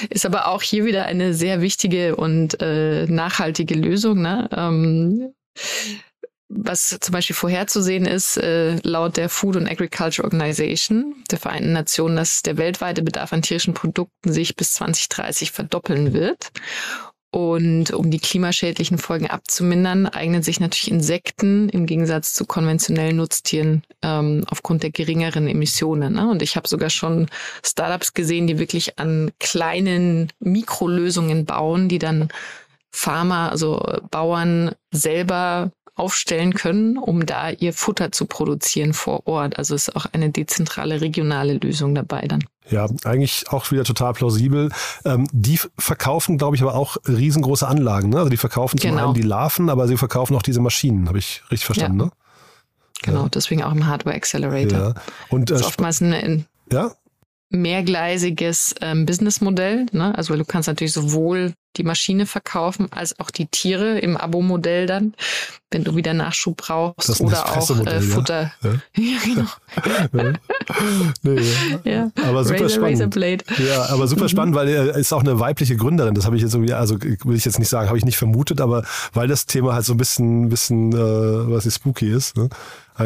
Ist 0.09 0.27
aber 0.27 0.49
auch 0.49 0.63
hier 0.63 0.85
wieder 0.85 1.07
eine 1.07 1.35
sehr 1.35 1.61
wichtige 1.61 2.17
und 2.17 2.61
äh, 2.61 3.07
nachhaltige 3.07 3.75
Lösung. 3.75 4.23
Ne? 4.23 4.49
Ähm, 4.53 5.35
was 6.49 6.99
zum 7.01 7.13
Beispiel 7.13 7.37
vorherzusehen 7.37 8.07
ist, 8.07 8.37
äh, 8.37 8.77
laut 8.83 9.17
der 9.17 9.29
Food 9.29 9.57
and 9.57 9.71
Agriculture 9.71 10.25
Organization 10.25 11.15
der 11.31 11.39
Vereinten 11.39 11.73
Nationen, 11.73 12.17
dass 12.17 12.43
der 12.43 12.57
weltweite 12.57 13.03
Bedarf 13.03 13.33
an 13.33 13.43
tierischen 13.43 13.75
Produkten 13.75 14.33
sich 14.33 14.57
bis 14.57 14.75
2030 14.75 15.53
verdoppeln 15.53 16.13
wird. 16.13 16.51
Und 17.33 17.93
um 17.93 18.11
die 18.11 18.19
klimaschädlichen 18.19 18.99
Folgen 18.99 19.29
abzumindern, 19.29 20.07
eignen 20.07 20.43
sich 20.43 20.59
natürlich 20.59 20.91
Insekten 20.91 21.69
im 21.69 21.87
Gegensatz 21.87 22.35
zu 22.35 22.45
konventionellen 22.45 23.17
Nutztieren 23.17 23.85
ähm, 24.03 24.45
aufgrund 24.49 24.83
der 24.83 24.91
geringeren 24.91 25.47
Emissionen. 25.47 26.15
Ne? 26.15 26.29
Und 26.29 26.43
ich 26.43 26.57
habe 26.57 26.67
sogar 26.67 26.91
schon 26.91 27.29
Startups 27.65 28.15
gesehen, 28.15 28.49
die 28.49 28.59
wirklich 28.59 28.99
an 28.99 29.31
kleinen 29.39 30.33
Mikrolösungen 30.41 31.45
bauen, 31.45 31.89
die 31.89 32.01
dann 32.01 32.31
Farmer, 32.91 33.53
also 33.53 33.81
Bauern 34.11 34.75
selber 34.91 35.71
aufstellen 36.01 36.55
können, 36.55 36.97
um 36.97 37.27
da 37.27 37.51
ihr 37.51 37.73
Futter 37.73 38.11
zu 38.11 38.25
produzieren 38.25 38.95
vor 38.95 39.27
Ort. 39.27 39.59
Also 39.59 39.75
ist 39.75 39.95
auch 39.95 40.07
eine 40.13 40.31
dezentrale 40.31 41.01
regionale 41.01 41.55
Lösung 41.55 41.95
dabei 41.95 42.27
dann. 42.27 42.43
Ja, 42.71 42.89
eigentlich 43.05 43.45
auch 43.51 43.71
wieder 43.71 43.85
total 43.85 44.15
plausibel. 44.15 44.71
Ähm, 45.05 45.27
die 45.33 45.61
verkaufen, 45.79 46.39
glaube 46.39 46.57
ich, 46.57 46.63
aber 46.63 46.75
auch 46.75 46.97
riesengroße 47.07 47.67
Anlagen. 47.67 48.09
Ne? 48.09 48.19
Also 48.19 48.31
die 48.31 48.37
verkaufen 48.37 48.79
zum 48.79 48.91
genau. 48.91 49.07
einen 49.07 49.15
die 49.15 49.23
Larven, 49.23 49.69
aber 49.69 49.87
sie 49.89 49.97
verkaufen 49.97 50.35
auch 50.37 50.43
diese 50.43 50.61
Maschinen. 50.61 51.09
Habe 51.09 51.19
ich 51.19 51.43
richtig 51.51 51.67
verstanden, 51.67 51.99
ja. 51.99 52.05
ne? 52.07 52.13
Genau, 53.03 53.23
ja. 53.23 53.29
deswegen 53.29 53.63
auch 53.63 53.73
im 53.73 53.87
Hardware 53.87 54.15
Accelerator. 54.15 54.79
Ja. 54.79 54.95
Und 55.29 55.51
äh, 55.51 55.55
das 55.55 55.63
ist 55.63 55.67
oftmals 55.67 56.01
ein, 56.01 56.13
ein 56.13 56.47
ja? 56.73 56.93
Mehrgleisiges 57.51 58.75
ähm, 58.81 59.07
Businessmodell. 59.07 59.87
Ne? 59.93 60.17
Also 60.17 60.35
du 60.37 60.45
kannst 60.45 60.69
natürlich 60.69 60.93
sowohl 60.93 61.53
die 61.77 61.85
Maschine 61.85 62.27
verkaufen, 62.27 62.89
als 62.91 63.19
auch 63.21 63.31
die 63.31 63.47
Tiere 63.47 63.99
im 64.01 64.17
Abo-Modell 64.17 64.87
dann, 64.87 65.15
wenn 65.71 65.85
du 65.85 65.95
wieder 65.95 66.15
Nachschub 66.15 66.57
brauchst 66.57 67.21
oder 67.21 67.49
auch 67.49 67.87
äh, 67.87 68.01
Futter. 68.01 68.53
Ja, 68.63 68.71
ja 68.97 69.19
genau. 69.25 70.33
nee, 71.23 71.41
ja. 71.85 72.11
Aber 72.27 72.43
super 72.45 72.65
Razor, 72.65 72.71
spannend. 72.71 73.17
Razor 73.17 73.65
ja, 73.65 73.89
aber 73.89 74.09
super 74.09 74.25
mhm. 74.25 74.29
spannend, 74.29 74.55
weil 74.57 74.69
er 74.69 74.97
ist 74.97 75.13
auch 75.13 75.21
eine 75.21 75.39
weibliche 75.39 75.77
Gründerin. 75.77 76.15
Das 76.15 76.27
habe 76.27 76.35
ich 76.35 76.43
jetzt 76.43 76.55
irgendwie, 76.55 76.73
also 76.73 77.01
will 77.01 77.37
ich 77.37 77.45
jetzt 77.45 77.61
nicht 77.61 77.69
sagen, 77.69 77.89
habe 77.89 77.99
ich 77.99 78.05
nicht 78.05 78.19
vermutet, 78.19 78.61
aber 78.61 78.85
weil 79.13 79.29
das 79.29 79.47
Thema 79.47 79.75
halt 79.75 79.85
so 79.85 79.95
ein 79.95 79.99
bisschen, 79.99 80.49
bisschen, 80.49 80.93
äh, 80.93 80.97
was 81.53 81.67
ist 81.67 81.77
spooky 81.77 82.11
ist. 82.11 82.37
Ne? 82.37 82.49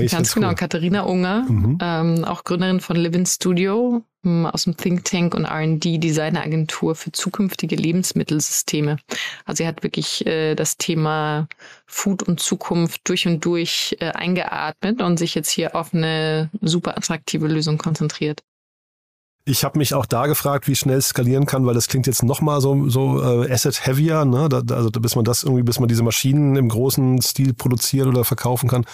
Ganz, 0.02 0.34
genau, 0.34 0.48
cool. 0.48 0.54
Katharina 0.54 1.02
Unger, 1.02 1.46
mhm. 1.48 1.78
ähm, 1.80 2.24
auch 2.24 2.44
Gründerin 2.44 2.80
von 2.80 2.96
Living 2.96 3.26
Studio, 3.26 4.02
ähm, 4.24 4.46
aus 4.46 4.64
dem 4.64 4.76
Think 4.76 5.04
Tank 5.04 5.34
und 5.34 5.44
R&D 5.44 5.98
Designagentur 5.98 6.94
für 6.94 7.12
zukünftige 7.12 7.76
Lebensmittelsysteme. 7.76 8.98
Also 9.44 9.62
sie 9.62 9.66
hat 9.66 9.82
wirklich 9.82 10.26
äh, 10.26 10.54
das 10.54 10.76
Thema 10.76 11.48
Food 11.86 12.22
und 12.22 12.40
Zukunft 12.40 13.08
durch 13.08 13.26
und 13.26 13.44
durch 13.44 13.96
äh, 14.00 14.10
eingeatmet 14.10 15.02
und 15.02 15.18
sich 15.18 15.34
jetzt 15.34 15.50
hier 15.50 15.76
auf 15.76 15.94
eine 15.94 16.50
super 16.60 16.96
attraktive 16.96 17.46
Lösung 17.46 17.78
konzentriert. 17.78 18.42
Ich 19.46 19.62
habe 19.62 19.76
mich 19.76 19.92
auch 19.92 20.06
da 20.06 20.26
gefragt, 20.26 20.68
wie 20.68 20.74
schnell 20.74 20.96
es 20.96 21.08
skalieren 21.08 21.44
kann, 21.44 21.66
weil 21.66 21.74
das 21.74 21.88
klingt 21.88 22.06
jetzt 22.06 22.22
nochmal 22.22 22.62
so, 22.62 22.88
so 22.88 23.22
äh, 23.22 23.52
asset 23.52 23.86
heavier, 23.86 24.24
ne? 24.24 24.48
Da, 24.48 24.62
also 24.74 24.90
bis 24.90 25.16
man 25.16 25.26
das 25.26 25.42
irgendwie, 25.42 25.62
bis 25.62 25.78
man 25.78 25.88
diese 25.88 26.02
Maschinen 26.02 26.56
im 26.56 26.70
großen 26.70 27.20
Stil 27.20 27.52
produzieren 27.52 28.08
oder 28.08 28.24
verkaufen 28.24 28.70
kann, 28.70 28.86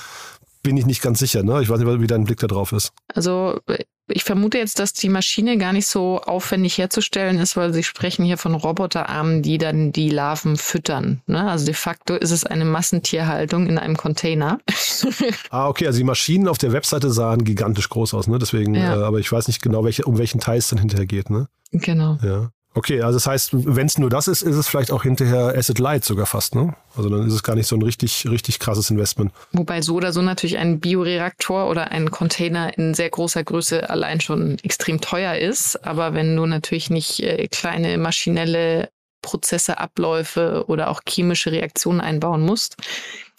bin 0.63 0.77
ich 0.77 0.87
nicht 0.87 1.03
ganz 1.03 1.19
sicher. 1.19 1.43
Ne? 1.43 1.63
Ich 1.63 1.69
weiß 1.69 1.81
nicht, 1.81 2.01
wie 2.01 2.07
dein 2.07 2.25
Blick 2.25 2.39
da 2.39 2.47
drauf 2.47 2.73
ist. 2.73 2.93
Also 3.15 3.61
ich 4.09 4.25
vermute 4.25 4.59
jetzt, 4.59 4.79
dass 4.79 4.93
die 4.93 5.09
Maschine 5.09 5.57
gar 5.59 5.73
nicht 5.73 5.87
so 5.87 6.21
aufwendig 6.21 6.79
herzustellen 6.79 7.39
ist, 7.39 7.57
weil 7.57 7.73
Sie 7.73 7.83
sprechen 7.83 8.25
hier 8.25 8.39
von 8.39 8.55
Roboterarmen, 8.55 9.43
die 9.43 9.59
dann 9.59 9.93
die 9.93 10.11
Larven 10.11 10.57
füttern. 10.57 11.23
Ne? 11.27 11.49
Also 11.49 11.67
de 11.67 11.75
facto 11.75 12.15
ist 12.15 12.31
es 12.31 12.45
eine 12.45 12.65
Massentierhaltung 12.65 13.67
in 13.67 13.79
einem 13.79 13.97
Container. 13.97 14.61
ah, 15.51 15.69
okay. 15.69 15.87
Also 15.87 15.99
die 15.99 16.05
Maschinen 16.05 16.49
auf 16.49 16.59
der 16.59 16.73
Webseite 16.73 17.11
sahen 17.11 17.45
gigantisch 17.45 17.89
groß 17.89 18.15
aus, 18.15 18.27
ne? 18.27 18.39
Deswegen, 18.39 18.75
ja. 18.75 18.97
äh, 18.97 19.05
aber 19.05 19.19
ich 19.19 19.31
weiß 19.31 19.49
nicht 19.49 19.63
genau, 19.63 19.85
welche, 19.85 20.05
um 20.05 20.19
welchen 20.19 20.41
Teil 20.41 20.59
es 20.59 20.69
dann 20.69 20.79
hinterher 20.79 21.07
geht, 21.07 21.31
ne? 21.31 21.49
Genau. 21.73 22.19
Ja. 22.23 22.51
Okay, 22.73 23.03
also 23.03 23.17
das 23.17 23.27
heißt, 23.27 23.51
wenn 23.53 23.87
es 23.87 23.99
nur 23.99 24.11
das 24.11 24.29
ist, 24.29 24.43
ist 24.43 24.55
es 24.55 24.69
vielleicht 24.69 24.93
auch 24.93 25.03
hinterher 25.03 25.55
Asset 25.57 25.81
Light 25.81 26.05
sogar 26.05 26.27
fast, 26.27 26.55
ne? 26.55 26.75
Also 26.97 27.09
dann 27.09 27.27
ist 27.27 27.35
es 27.35 27.43
gar 27.43 27.57
nicht 27.57 27.67
so 27.67 27.75
ein 27.75 27.83
richtig, 27.83 28.27
richtig 28.31 28.61
krasses 28.61 28.91
Investment. 28.91 29.33
Wobei 29.53 29.83
so 29.83 29.97
oder 29.97 30.13
so 30.13 30.23
natürlich 30.23 30.57
ein 30.57 30.79
Bioreaktor 30.79 31.69
oder 31.69 31.91
ein 31.91 32.13
Container 32.13 32.77
in 32.79 32.95
sehr 32.95 33.11
großer 33.11 33.43
Größe 33.43 33.91
allein 33.91 34.21
schon 34.21 34.57
extrem 34.63 35.01
teuer 35.01 35.35
ist. 35.35 35.85
Aber 35.85 36.15
wenn 36.15 36.37
du 36.37 36.47
natürlich 36.47 36.91
nicht 36.91 37.21
äh, 37.25 37.49
kleine 37.49 37.99
maschinelle 37.99 38.91
Prozesse, 39.21 39.79
Abläufe 39.79 40.65
oder 40.69 40.91
auch 40.91 41.01
chemische 41.09 41.51
Reaktionen 41.51 42.01
einbauen 42.01 42.43
musst, 42.43 42.77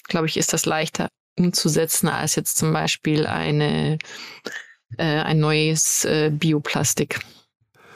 glaube 0.10 0.28
ich, 0.28 0.36
ist 0.36 0.52
das 0.52 0.66
leichter 0.66 1.08
umzusetzen 1.38 2.10
als 2.10 2.36
jetzt 2.36 2.58
zum 2.58 2.74
Beispiel 2.74 3.26
eine, 3.26 3.98
äh, 4.98 5.04
ein 5.04 5.40
neues 5.40 6.04
äh, 6.04 6.30
Bioplastik. 6.34 7.20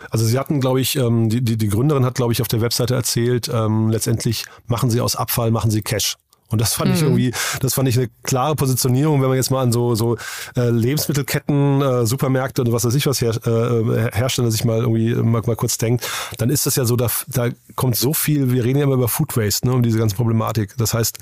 Also 0.10 0.26
sie 0.26 0.38
hatten, 0.38 0.62
glaube 0.62 0.82
ich, 0.82 0.96
ähm, 0.96 1.30
die, 1.30 1.42
die, 1.42 1.58
die 1.58 1.68
Gründerin 1.68 2.06
hat, 2.06 2.16
glaube 2.16 2.34
ich, 2.34 2.42
auf 2.42 2.48
der 2.48 2.62
Webseite 2.62 2.96
erzählt, 2.96 3.50
ähm, 3.54 3.90
letztendlich 3.90 4.46
machen 4.68 4.90
sie 4.90 5.02
aus 5.02 5.16
Abfall, 5.16 5.52
machen 5.52 5.72
sie 5.72 5.82
Cash. 5.82 6.18
Und 6.50 6.62
das 6.62 6.74
fand 6.74 6.92
mhm. 6.92 6.96
ich 6.96 7.02
irgendwie, 7.02 7.34
das 7.60 7.74
fand 7.74 7.90
ich 7.90 7.98
eine 7.98 8.10
klare 8.24 8.56
Positionierung, 8.56 9.22
wenn 9.22 9.30
man 9.30 9.38
jetzt 9.38 9.50
mal 9.50 9.64
an 9.64 9.72
so, 9.72 9.96
so 9.96 10.16
äh, 10.56 10.70
Lebensmittelketten, 10.70 11.82
äh, 11.82 12.06
Supermärkte 12.06 12.62
und 12.62 12.72
was 12.72 12.86
weiß 12.86 12.94
ich 12.94 13.08
was 13.08 13.20
her, 13.20 13.36
äh, 13.46 14.12
Hersteller 14.16 14.52
sich 14.52 14.64
mal 14.64 14.80
irgendwie 14.80 15.16
mal, 15.16 15.42
mal 15.46 15.56
kurz 15.56 15.78
denkt, 15.80 16.08
dann 16.38 16.52
ist 16.52 16.68
das 16.68 16.76
ja 16.76 16.86
so, 16.86 16.96
da, 16.96 17.08
da 17.28 17.50
kommt 17.76 17.96
so 17.96 18.14
viel, 18.14 18.52
wir 18.52 18.64
reden 18.64 18.78
ja 18.78 18.86
immer 18.86 18.94
über 18.94 19.08
Food 19.08 19.36
Waste, 19.36 19.68
ne, 19.68 19.74
um 19.74 19.82
diese 19.82 19.98
ganze 19.98 20.16
Problematik. 20.16 20.78
Das 20.78 20.94
heißt, 20.94 21.18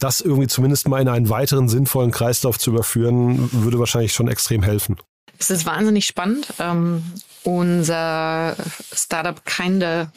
das 0.00 0.20
irgendwie 0.20 0.48
zumindest 0.48 0.88
mal 0.88 1.00
in 1.00 1.08
einen 1.08 1.28
weiteren 1.28 1.68
sinnvollen 1.68 2.10
Kreislauf 2.10 2.58
zu 2.58 2.70
überführen, 2.70 3.48
würde 3.52 3.78
wahrscheinlich 3.78 4.12
schon 4.12 4.26
extrem 4.26 4.64
helfen. 4.64 4.96
Es 5.38 5.50
ist 5.50 5.66
wahnsinnig 5.66 6.06
spannend. 6.06 6.52
Ähm, 6.58 7.02
unser 7.44 8.56
Startup 8.92 9.44
Kinder 9.44 10.10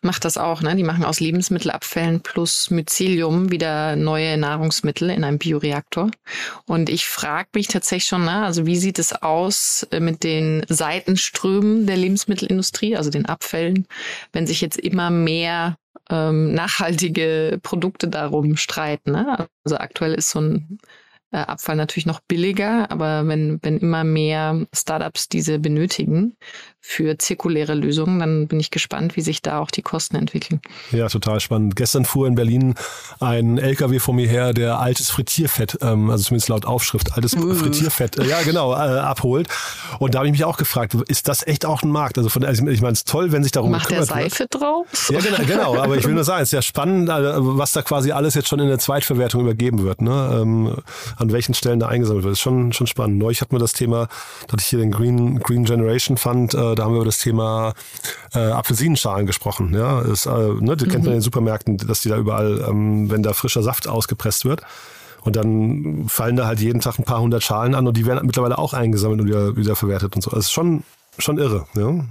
macht 0.00 0.24
das 0.24 0.38
auch. 0.38 0.62
Ne? 0.62 0.74
Die 0.76 0.82
machen 0.82 1.04
aus 1.04 1.20
Lebensmittelabfällen 1.20 2.20
plus 2.20 2.70
Mycelium 2.70 3.50
wieder 3.50 3.96
neue 3.96 4.36
Nahrungsmittel 4.38 5.10
in 5.10 5.22
einem 5.22 5.38
Bioreaktor. 5.38 6.10
Und 6.66 6.88
ich 6.88 7.06
frage 7.06 7.50
mich 7.54 7.68
tatsächlich 7.68 8.08
schon, 8.08 8.24
na, 8.24 8.46
also 8.46 8.66
wie 8.66 8.76
sieht 8.76 8.98
es 8.98 9.12
aus 9.12 9.86
mit 9.98 10.24
den 10.24 10.64
Seitenströmen 10.68 11.86
der 11.86 11.96
Lebensmittelindustrie, 11.96 12.96
also 12.96 13.10
den 13.10 13.26
Abfällen, 13.26 13.86
wenn 14.32 14.46
sich 14.46 14.62
jetzt 14.62 14.78
immer 14.78 15.10
mehr 15.10 15.76
ähm, 16.08 16.54
nachhaltige 16.54 17.60
Produkte 17.62 18.08
darum 18.08 18.56
streiten. 18.56 19.12
Ne? 19.12 19.48
Also 19.64 19.76
aktuell 19.76 20.14
ist 20.14 20.30
so 20.30 20.40
ein 20.40 20.78
äh, 20.82 20.86
Abfall 21.32 21.76
natürlich 21.76 22.06
noch 22.06 22.20
billiger, 22.20 22.90
aber 22.90 23.26
wenn, 23.26 23.60
wenn 23.62 23.78
immer 23.78 24.04
mehr 24.04 24.66
Startups 24.72 25.28
diese 25.28 25.58
benötigen 25.58 26.36
für 26.82 27.18
zirkuläre 27.18 27.74
Lösungen, 27.74 28.18
dann 28.18 28.48
bin 28.48 28.58
ich 28.58 28.70
gespannt, 28.70 29.14
wie 29.14 29.20
sich 29.20 29.42
da 29.42 29.60
auch 29.60 29.70
die 29.70 29.82
Kosten 29.82 30.16
entwickeln. 30.16 30.60
Ja, 30.90 31.08
total 31.08 31.38
spannend. 31.38 31.76
Gestern 31.76 32.04
fuhr 32.06 32.26
in 32.26 32.34
Berlin 32.34 32.74
ein 33.20 33.58
LKW 33.58 33.98
vor 33.98 34.14
mir 34.14 34.26
her, 34.26 34.54
der 34.54 34.80
altes 34.80 35.10
Frittierfett, 35.10 35.78
ähm, 35.82 36.10
also 36.10 36.24
zumindest 36.24 36.48
laut 36.48 36.64
Aufschrift, 36.64 37.12
altes 37.12 37.34
uh. 37.34 37.54
Frittierfett, 37.54 38.18
äh, 38.18 38.26
ja 38.26 38.42
genau, 38.42 38.72
äh, 38.72 38.76
abholt. 38.76 39.48
Und 39.98 40.14
da 40.14 40.20
habe 40.20 40.28
ich 40.28 40.32
mich 40.32 40.44
auch 40.44 40.56
gefragt, 40.56 40.94
ist 41.06 41.28
das 41.28 41.46
echt 41.46 41.66
auch 41.66 41.82
ein 41.82 41.90
Markt? 41.90 42.16
Also, 42.16 42.30
von, 42.30 42.44
also 42.44 42.66
ich 42.66 42.80
meine, 42.80 42.92
es 42.92 43.00
ist 43.00 43.08
toll, 43.08 43.30
wenn 43.30 43.42
sich 43.42 43.52
darum 43.52 43.72
Macht 43.72 43.88
gekümmert 43.88 44.08
der 44.08 44.16
Seife 44.16 44.38
wird. 44.40 44.54
drauf? 44.54 44.86
Ja, 45.10 45.20
genau, 45.20 45.44
genau, 45.46 45.76
aber 45.76 45.96
ich 45.96 46.04
will 46.06 46.14
nur 46.14 46.24
sagen, 46.24 46.42
es 46.42 46.48
ist 46.48 46.52
ja 46.52 46.62
spannend, 46.62 47.10
äh, 47.10 47.12
was 47.38 47.72
da 47.72 47.82
quasi 47.82 48.10
alles 48.12 48.34
jetzt 48.34 48.48
schon 48.48 48.58
in 48.58 48.68
der 48.68 48.78
Zweitverwertung 48.78 49.42
übergeben 49.42 49.82
wird. 49.84 50.00
Ne? 50.00 50.40
Ähm, 50.40 50.76
an 51.20 51.32
welchen 51.32 51.54
Stellen 51.54 51.80
da 51.80 51.88
eingesammelt 51.88 52.24
wird. 52.24 52.32
Das 52.32 52.38
ist 52.38 52.42
schon, 52.42 52.72
schon 52.72 52.86
spannend. 52.86 53.18
Neulich 53.18 53.40
hatten 53.40 53.52
wir 53.52 53.58
das 53.58 53.72
Thema, 53.72 54.08
da 54.46 54.52
hatte 54.52 54.62
ich 54.62 54.66
hier 54.66 54.78
den 54.78 54.90
Green, 54.90 55.38
Green 55.40 55.64
Generation 55.64 56.16
Fund, 56.16 56.54
äh, 56.54 56.74
da 56.74 56.84
haben 56.84 56.92
wir 56.92 56.96
über 56.96 57.04
das 57.04 57.18
Thema 57.18 57.74
äh, 58.34 58.38
Apfelsinenschalen 58.38 59.26
gesprochen. 59.26 59.74
Ja, 59.74 60.00
ist, 60.00 60.26
äh, 60.26 60.30
ne, 60.30 60.76
die 60.76 60.86
mhm. 60.86 60.90
kennt 60.90 61.04
man 61.04 61.12
in 61.12 61.18
den 61.18 61.20
Supermärkten, 61.20 61.76
dass 61.76 62.00
die 62.00 62.08
da 62.08 62.16
überall, 62.16 62.64
ähm, 62.68 63.10
wenn 63.10 63.22
da 63.22 63.32
frischer 63.32 63.62
Saft 63.62 63.86
ausgepresst 63.86 64.44
wird. 64.44 64.62
Und 65.22 65.36
dann 65.36 66.06
fallen 66.08 66.36
da 66.36 66.46
halt 66.46 66.60
jeden 66.60 66.80
Tag 66.80 66.98
ein 66.98 67.04
paar 67.04 67.20
hundert 67.20 67.42
Schalen 67.42 67.74
an 67.74 67.86
und 67.86 67.96
die 67.96 68.06
werden 68.06 68.24
mittlerweile 68.24 68.56
auch 68.56 68.72
eingesammelt 68.72 69.20
und 69.20 69.26
wieder, 69.26 69.54
wieder 69.56 69.76
verwertet 69.76 70.16
und 70.16 70.22
so. 70.22 70.30
Das 70.30 70.46
ist 70.46 70.52
schon, 70.52 70.82
schon 71.18 71.36
irre. 71.36 71.66
Ja. 71.76 72.04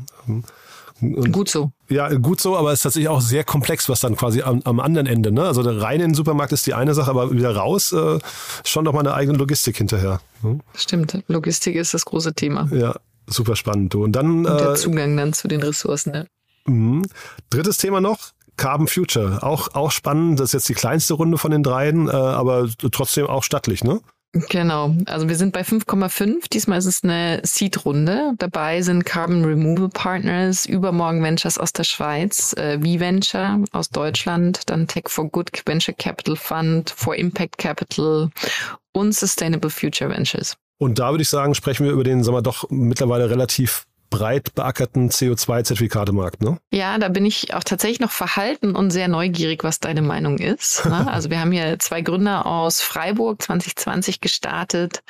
Und 1.01 1.31
gut 1.31 1.49
so. 1.49 1.71
Ja, 1.89 2.13
gut 2.15 2.41
so, 2.41 2.57
aber 2.57 2.71
es 2.71 2.79
ist 2.79 2.83
tatsächlich 2.83 3.09
auch 3.09 3.21
sehr 3.21 3.43
komplex, 3.43 3.89
was 3.89 4.01
dann 4.01 4.15
quasi 4.15 4.41
am, 4.41 4.61
am 4.63 4.79
anderen 4.79 5.07
Ende, 5.07 5.31
ne? 5.31 5.43
Also 5.43 5.61
rein 5.61 6.01
in 6.01 6.09
den 6.09 6.13
Supermarkt 6.13 6.51
ist 6.51 6.67
die 6.67 6.73
eine 6.73 6.93
Sache, 6.93 7.09
aber 7.09 7.31
wieder 7.31 7.55
raus, 7.55 7.91
äh, 7.91 8.19
schon 8.65 8.83
noch 8.83 8.93
mal 8.93 8.99
eine 8.99 9.13
eigene 9.13 9.37
Logistik 9.37 9.77
hinterher. 9.77 10.21
Ne? 10.41 10.59
Stimmt, 10.75 11.23
Logistik 11.27 11.75
ist 11.75 11.93
das 11.93 12.05
große 12.05 12.33
Thema. 12.33 12.67
Ja, 12.71 12.95
super 13.27 13.55
spannend. 13.55 13.93
Du. 13.93 14.03
Und 14.03 14.13
dann. 14.13 14.45
Und 14.45 14.59
der 14.59 14.71
äh, 14.71 14.75
Zugang 14.75 15.15
dann 15.15 15.33
zu 15.33 15.47
den 15.47 15.61
Ressourcen, 15.61 16.11
ne? 16.11 16.27
Mh. 16.65 17.03
Drittes 17.49 17.77
Thema 17.77 18.01
noch, 18.01 18.31
Carbon 18.57 18.87
Future. 18.87 19.41
Auch, 19.41 19.73
auch 19.73 19.91
spannend, 19.91 20.39
das 20.39 20.49
ist 20.49 20.53
jetzt 20.53 20.69
die 20.69 20.73
kleinste 20.73 21.13
Runde 21.13 21.37
von 21.37 21.51
den 21.51 21.63
dreien, 21.63 22.07
äh, 22.07 22.11
aber 22.11 22.67
trotzdem 22.91 23.27
auch 23.27 23.43
stattlich, 23.43 23.83
ne? 23.83 24.01
Genau, 24.31 24.95
also 25.05 25.27
wir 25.27 25.35
sind 25.35 25.53
bei 25.53 25.61
5,5. 25.61 26.49
Diesmal 26.53 26.77
ist 26.77 26.85
es 26.85 27.03
eine 27.03 27.41
Seed-Runde. 27.43 28.33
Dabei 28.37 28.83
sind 28.83 29.03
Carbon 29.03 29.43
Removal 29.43 29.89
Partners, 29.89 30.67
Übermorgen 30.67 31.23
Ventures 31.23 31.57
aus 31.57 31.73
der 31.73 31.83
Schweiz, 31.83 32.53
äh, 32.53 32.77
V-Venture 32.77 33.63
aus 33.71 33.89
Deutschland, 33.89 34.69
dann 34.69 34.87
Tech 34.87 35.05
for 35.07 35.27
Good 35.27 35.49
Venture 35.65 35.95
Capital 35.95 36.35
Fund, 36.35 36.93
For 36.95 37.15
Impact 37.15 37.57
Capital 37.57 38.29
und 38.91 39.15
Sustainable 39.15 39.71
Future 39.71 40.11
Ventures. 40.11 40.55
Und 40.77 40.99
da 40.99 41.09
würde 41.09 41.23
ich 41.23 41.29
sagen, 41.29 41.55
sprechen 41.55 41.85
wir 41.85 41.91
über 41.91 42.03
den, 42.03 42.23
sagen 42.23 42.37
wir, 42.37 42.43
doch 42.43 42.69
mittlerweile 42.69 43.31
relativ 43.31 43.85
breit 44.09 44.55
beackerten 44.55 45.09
CO2-Zertifikatemarkt, 45.09 46.41
ne? 46.41 46.59
Ja, 46.71 46.97
da 46.97 47.09
bin 47.09 47.25
ich 47.25 47.53
auch 47.53 47.63
tatsächlich 47.63 47.99
noch 47.99 48.11
verhalten 48.11 48.75
und 48.75 48.91
sehr 48.91 49.07
neugierig, 49.07 49.63
was 49.63 49.79
deine 49.79 50.01
Meinung 50.01 50.37
ist. 50.37 50.85
Ne? 50.85 51.07
Also 51.19 51.29
wir 51.29 51.39
haben 51.39 51.51
hier 51.51 51.79
zwei 51.79 52.01
Gründer 52.01 52.45
aus 52.45 52.81
Freiburg 52.81 53.41
2020 53.41 54.21
gestartet. 54.21 55.01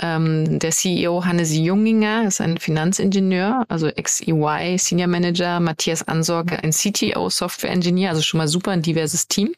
Ähm, 0.00 0.58
der 0.58 0.70
CEO 0.70 1.24
Hannes 1.24 1.54
Junginger 1.54 2.26
ist 2.26 2.40
ein 2.40 2.58
Finanzingenieur, 2.58 3.64
also 3.68 3.86
ex-EY 3.86 4.76
Senior 4.78 5.08
Manager, 5.08 5.60
Matthias 5.60 6.06
Ansorge 6.06 6.62
ein 6.62 6.72
CTO 6.72 7.30
Software 7.30 7.70
Engineer, 7.70 8.10
also 8.10 8.22
schon 8.22 8.38
mal 8.38 8.48
super 8.48 8.72
ein 8.72 8.82
diverses 8.82 9.28
Team. 9.28 9.54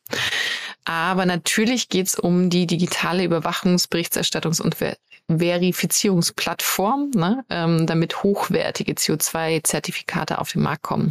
Aber 0.84 1.26
natürlich 1.26 1.88
geht 1.88 2.06
es 2.06 2.14
um 2.14 2.48
die 2.48 2.66
digitale 2.66 3.24
Überwachungs-, 3.24 3.90
Berichterstattungs- 3.90 4.62
und 4.62 4.80
Verifizierungsplattform, 5.28 7.10
ne, 7.14 7.44
ähm, 7.50 7.86
damit 7.86 8.22
hochwertige 8.22 8.92
CO2-Zertifikate 8.92 10.38
auf 10.38 10.52
den 10.52 10.62
Markt 10.62 10.82
kommen. 10.82 11.10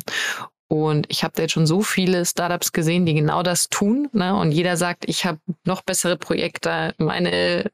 Und 0.69 1.05
ich 1.09 1.23
habe 1.23 1.33
da 1.35 1.43
jetzt 1.43 1.53
schon 1.53 1.67
so 1.67 1.81
viele 1.81 2.25
Startups 2.25 2.73
gesehen, 2.73 3.05
die 3.05 3.13
genau 3.13 3.41
das 3.41 3.69
tun. 3.69 4.09
Ne? 4.11 4.35
Und 4.35 4.51
jeder 4.51 4.75
sagt, 4.75 5.07
ich 5.07 5.25
habe 5.25 5.39
noch 5.63 5.81
bessere 5.81 6.17
Projekte, 6.17 6.93
meine 6.97 7.71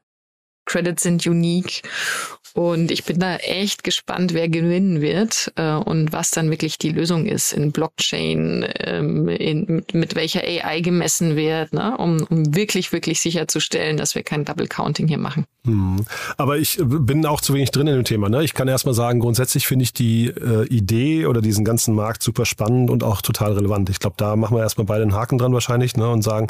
Credits 0.64 1.02
sind 1.02 1.26
unique. 1.26 1.82
Und 2.56 2.92
ich 2.92 3.02
bin 3.02 3.18
da 3.18 3.34
echt 3.38 3.82
gespannt, 3.82 4.32
wer 4.32 4.48
gewinnen 4.48 5.00
wird 5.00 5.52
äh, 5.56 5.72
und 5.72 6.12
was 6.12 6.30
dann 6.30 6.50
wirklich 6.50 6.78
die 6.78 6.90
Lösung 6.90 7.26
ist 7.26 7.52
in 7.52 7.72
Blockchain, 7.72 8.64
ähm, 8.78 9.28
in, 9.28 9.84
mit 9.92 10.14
welcher 10.14 10.42
AI 10.42 10.80
gemessen 10.80 11.34
wird, 11.34 11.72
ne? 11.72 11.96
um, 11.98 12.24
um 12.30 12.54
wirklich, 12.54 12.92
wirklich 12.92 13.20
sicherzustellen, 13.20 13.96
dass 13.96 14.14
wir 14.14 14.22
kein 14.22 14.44
Double 14.44 14.68
Counting 14.68 15.08
hier 15.08 15.18
machen. 15.18 15.46
Hm. 15.66 16.04
Aber 16.36 16.56
ich 16.56 16.78
bin 16.80 17.26
auch 17.26 17.40
zu 17.40 17.54
wenig 17.54 17.72
drin 17.72 17.88
in 17.88 17.96
dem 17.96 18.04
Thema. 18.04 18.28
Ne? 18.28 18.44
Ich 18.44 18.54
kann 18.54 18.68
erstmal 18.68 18.94
sagen, 18.94 19.18
grundsätzlich 19.18 19.66
finde 19.66 19.82
ich 19.82 19.92
die 19.92 20.28
äh, 20.28 20.64
Idee 20.68 21.26
oder 21.26 21.40
diesen 21.40 21.64
ganzen 21.64 21.92
Markt 21.92 22.22
super 22.22 22.46
spannend 22.46 22.88
und 22.88 23.02
auch 23.02 23.20
total 23.20 23.54
relevant. 23.54 23.90
Ich 23.90 23.98
glaube, 23.98 24.14
da 24.16 24.36
machen 24.36 24.56
wir 24.56 24.62
erstmal 24.62 24.86
beide 24.86 25.02
einen 25.02 25.14
Haken 25.14 25.38
dran 25.38 25.52
wahrscheinlich 25.52 25.96
ne? 25.96 26.08
und 26.08 26.22
sagen, 26.22 26.46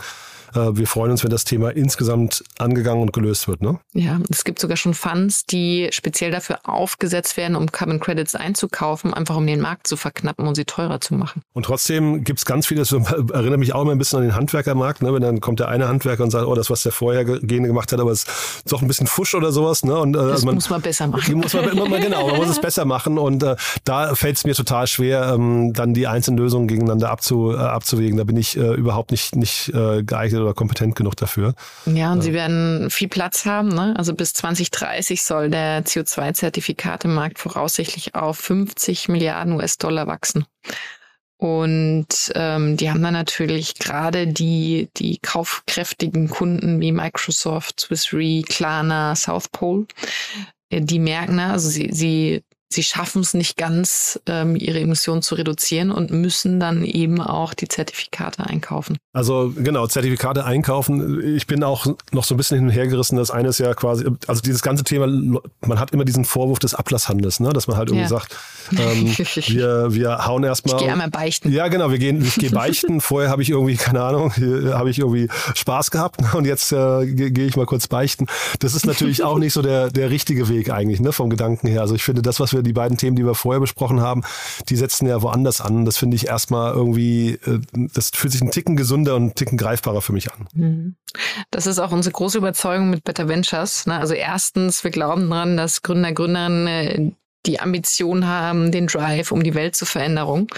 äh, 0.54 0.76
wir 0.76 0.86
freuen 0.86 1.10
uns, 1.10 1.22
wenn 1.22 1.30
das 1.30 1.44
Thema 1.44 1.70
insgesamt 1.70 2.44
angegangen 2.58 3.02
und 3.02 3.12
gelöst 3.12 3.48
wird. 3.48 3.62
Ne? 3.62 3.78
Ja, 3.92 4.03
es 4.30 4.44
gibt 4.44 4.58
sogar 4.58 4.76
schon 4.76 4.94
Funds, 4.94 5.46
die 5.46 5.88
speziell 5.90 6.30
dafür 6.30 6.60
aufgesetzt 6.64 7.36
werden, 7.36 7.56
um 7.56 7.70
Carbon 7.70 8.00
Credits 8.00 8.34
einzukaufen, 8.34 9.14
einfach 9.14 9.36
um 9.36 9.46
den 9.46 9.60
Markt 9.60 9.86
zu 9.86 9.96
verknappen 9.96 10.46
und 10.46 10.54
sie 10.54 10.64
teurer 10.64 11.00
zu 11.00 11.14
machen. 11.14 11.42
Und 11.52 11.66
trotzdem 11.66 12.24
gibt 12.24 12.38
es 12.38 12.44
ganz 12.44 12.66
viele, 12.66 12.80
das 12.80 12.92
erinnert 13.32 13.58
mich 13.58 13.74
auch 13.74 13.82
immer 13.82 13.92
ein 13.92 13.98
bisschen 13.98 14.20
an 14.20 14.24
den 14.24 14.34
Handwerkermarkt, 14.34 15.02
ne? 15.02 15.12
wenn 15.12 15.22
dann 15.22 15.40
kommt 15.40 15.60
der 15.60 15.68
eine 15.68 15.88
Handwerker 15.88 16.22
und 16.24 16.30
sagt, 16.30 16.46
oh, 16.46 16.54
das, 16.54 16.70
was 16.70 16.82
der 16.82 16.92
vorhergehende 16.92 17.68
gemacht 17.68 17.92
hat, 17.92 18.00
aber 18.00 18.10
es 18.10 18.24
ist 18.24 18.72
doch 18.72 18.82
ein 18.82 18.88
bisschen 18.88 19.06
Fusch 19.06 19.34
oder 19.34 19.52
sowas. 19.52 19.84
Ne? 19.84 19.96
Und, 19.96 20.14
äh, 20.14 20.18
das 20.18 20.30
also 20.30 20.46
man, 20.46 20.54
muss 20.56 20.70
man 20.70 20.82
besser 20.82 21.06
machen. 21.06 21.34
Muss 21.34 21.54
man 21.54 21.68
immer 21.68 21.88
mal, 21.88 22.00
genau, 22.00 22.28
man 22.28 22.36
muss 22.36 22.48
es 22.48 22.60
besser 22.60 22.84
machen 22.84 23.18
und 23.18 23.42
äh, 23.42 23.56
da 23.84 24.14
fällt 24.14 24.36
es 24.36 24.44
mir 24.44 24.54
total 24.54 24.86
schwer, 24.86 25.32
ähm, 25.34 25.72
dann 25.72 25.94
die 25.94 26.06
einzelnen 26.06 26.38
Lösungen 26.38 26.68
gegeneinander 26.68 27.10
abzu, 27.10 27.52
äh, 27.52 27.56
abzuwägen. 27.56 28.18
Da 28.18 28.24
bin 28.24 28.36
ich 28.36 28.56
äh, 28.56 28.74
überhaupt 28.74 29.10
nicht, 29.10 29.36
nicht 29.36 29.68
äh, 29.74 30.02
geeignet 30.02 30.40
oder 30.40 30.54
kompetent 30.54 30.96
genug 30.96 31.16
dafür. 31.16 31.54
Ja, 31.86 32.12
und 32.12 32.18
ja. 32.18 32.22
sie 32.22 32.32
werden 32.32 32.90
viel 32.90 33.08
Platz 33.08 33.46
haben. 33.46 33.68
Ne? 33.68 33.93
Also 33.94 34.14
bis 34.14 34.33
2030 34.35 35.22
soll 35.22 35.50
der 35.50 35.85
CO2-Zertifikatemarkt 35.85 37.38
voraussichtlich 37.38 38.14
auf 38.14 38.38
50 38.38 39.09
Milliarden 39.09 39.54
US-Dollar 39.54 40.07
wachsen. 40.07 40.46
Und 41.37 42.33
ähm, 42.35 42.76
die 42.76 42.90
haben 42.90 43.02
dann 43.02 43.12
natürlich 43.12 43.74
gerade 43.74 44.26
die, 44.26 44.88
die 44.96 45.18
kaufkräftigen 45.18 46.28
Kunden 46.28 46.80
wie 46.80 46.92
Microsoft, 46.92 47.80
Swiss 47.80 48.12
Re, 48.12 48.42
Klarna, 48.42 49.14
South 49.14 49.48
Pole, 49.50 49.87
äh, 50.70 50.80
die 50.80 50.98
merken, 50.98 51.37
ne, 51.37 51.50
also 51.50 51.68
sie, 51.68 51.90
sie 51.92 52.42
sie 52.74 52.82
schaffen 52.82 53.22
es 53.22 53.34
nicht 53.34 53.56
ganz, 53.56 54.20
ähm, 54.26 54.56
ihre 54.56 54.80
Emissionen 54.80 55.22
zu 55.22 55.34
reduzieren 55.34 55.90
und 55.90 56.10
müssen 56.10 56.60
dann 56.60 56.84
eben 56.84 57.20
auch 57.20 57.54
die 57.54 57.68
Zertifikate 57.68 58.44
einkaufen. 58.44 58.98
Also 59.12 59.52
genau, 59.56 59.87
Zertifikate 59.87 60.44
einkaufen. 60.44 61.37
Ich 61.37 61.46
bin 61.46 61.62
auch 61.62 61.87
noch 62.12 62.24
so 62.24 62.34
ein 62.34 62.37
bisschen 62.37 62.58
hin 62.58 62.66
und 62.66 62.72
her 62.72 62.87
gerissen. 62.87 63.16
Das 63.16 63.30
eine 63.30 63.48
ist 63.48 63.58
ja 63.58 63.74
quasi, 63.74 64.06
also 64.26 64.42
dieses 64.42 64.62
ganze 64.62 64.84
Thema, 64.84 65.06
man 65.06 65.80
hat 65.80 65.92
immer 65.92 66.04
diesen 66.04 66.24
Vorwurf 66.24 66.58
des 66.58 66.74
Ablasshandels, 66.74 67.40
ne? 67.40 67.52
dass 67.52 67.66
man 67.66 67.76
halt 67.76 67.88
irgendwie 67.88 68.02
ja. 68.02 68.08
sagt, 68.08 68.37
ähm, 68.79 69.07
wir, 69.07 69.94
wir 69.94 70.27
hauen 70.27 70.44
erstmal. 70.44 70.77
Ich 70.77 70.83
gehe 70.83 70.92
einmal 70.92 71.11
beichten. 71.11 71.53
Ja, 71.53 71.68
genau, 71.68 71.90
wir 71.90 71.98
gehen, 71.98 72.22
ich 72.22 72.37
gehe 72.37 72.50
beichten. 72.50 73.00
Vorher 73.00 73.31
habe 73.31 73.42
ich 73.42 73.50
irgendwie, 73.50 73.77
keine 73.77 74.03
Ahnung, 74.03 74.33
habe 74.33 74.90
ich 74.90 74.98
irgendwie 74.98 75.29
Spaß 75.55 75.90
gehabt 75.90 76.20
und 76.35 76.44
jetzt 76.44 76.72
äh, 76.72 77.07
gehe 77.07 77.46
ich 77.46 77.57
mal 77.57 77.66
kurz 77.66 77.88
beichten. 77.88 78.27
Das 78.61 78.74
ist 78.74 78.87
natürlich 78.87 79.22
auch 79.22 79.38
nicht 79.38 79.53
so 79.53 79.62
der, 79.62 79.90
der 79.90 80.11
richtige 80.11 80.48
Weg 80.48 80.70
eigentlich, 80.70 81.00
ne, 81.00 81.12
vom 81.12 81.31
Gedanken 81.31 81.68
her. 81.68 81.81
Also 81.81 81.94
ich 81.94 82.03
finde, 82.03 82.22
das, 82.22 82.40
was 82.40 82.53
wir 82.53 82.62
die 82.62 82.72
beiden 82.72 82.96
Themen, 82.96 83.16
die 83.16 83.24
wir 83.24 83.35
vorher 83.35 83.61
besprochen 83.61 84.00
haben, 84.00 84.22
die 84.68 84.77
setzen 84.77 85.07
ja 85.07 85.22
woanders 85.22 85.61
an. 85.61 85.85
Das 85.85 85.96
finde 85.96 86.16
ich 86.16 86.27
erstmal 86.27 86.72
irgendwie, 86.72 87.38
äh, 87.46 87.61
das 87.94 88.11
fühlt 88.11 88.33
sich 88.33 88.42
ein 88.42 88.50
Ticken 88.50 88.77
gesunder 88.77 89.16
und 89.16 89.27
ein 89.27 89.35
Ticken 89.35 89.59
greifbarer 89.59 90.03
für 90.03 90.12
mich 90.12 90.33
an. 90.33 90.48
Mhm. 90.55 90.96
Das 91.50 91.66
ist 91.66 91.79
auch 91.79 91.92
unsere 91.92 92.12
große 92.12 92.38
Überzeugung 92.38 92.90
mit 92.90 93.05
Better 93.05 93.29
Ventures. 93.29 93.87
Ne? 93.87 93.98
Also 93.98 94.14
erstens, 94.14 94.83
wir 94.83 94.90
glauben 94.90 95.31
daran, 95.31 95.57
dass 95.57 95.83
Gründer, 95.83 96.12
Gründerinnen 96.12 96.66
äh, 96.66 97.12
die 97.46 97.61
Ambition 97.61 98.26
haben, 98.26 98.72
den 98.72 98.87
Drive, 98.87 99.33
um 99.33 99.42
die 99.42 99.54
Welt 99.54 99.76
zu 99.76 99.87
Veränderung, 99.87 100.48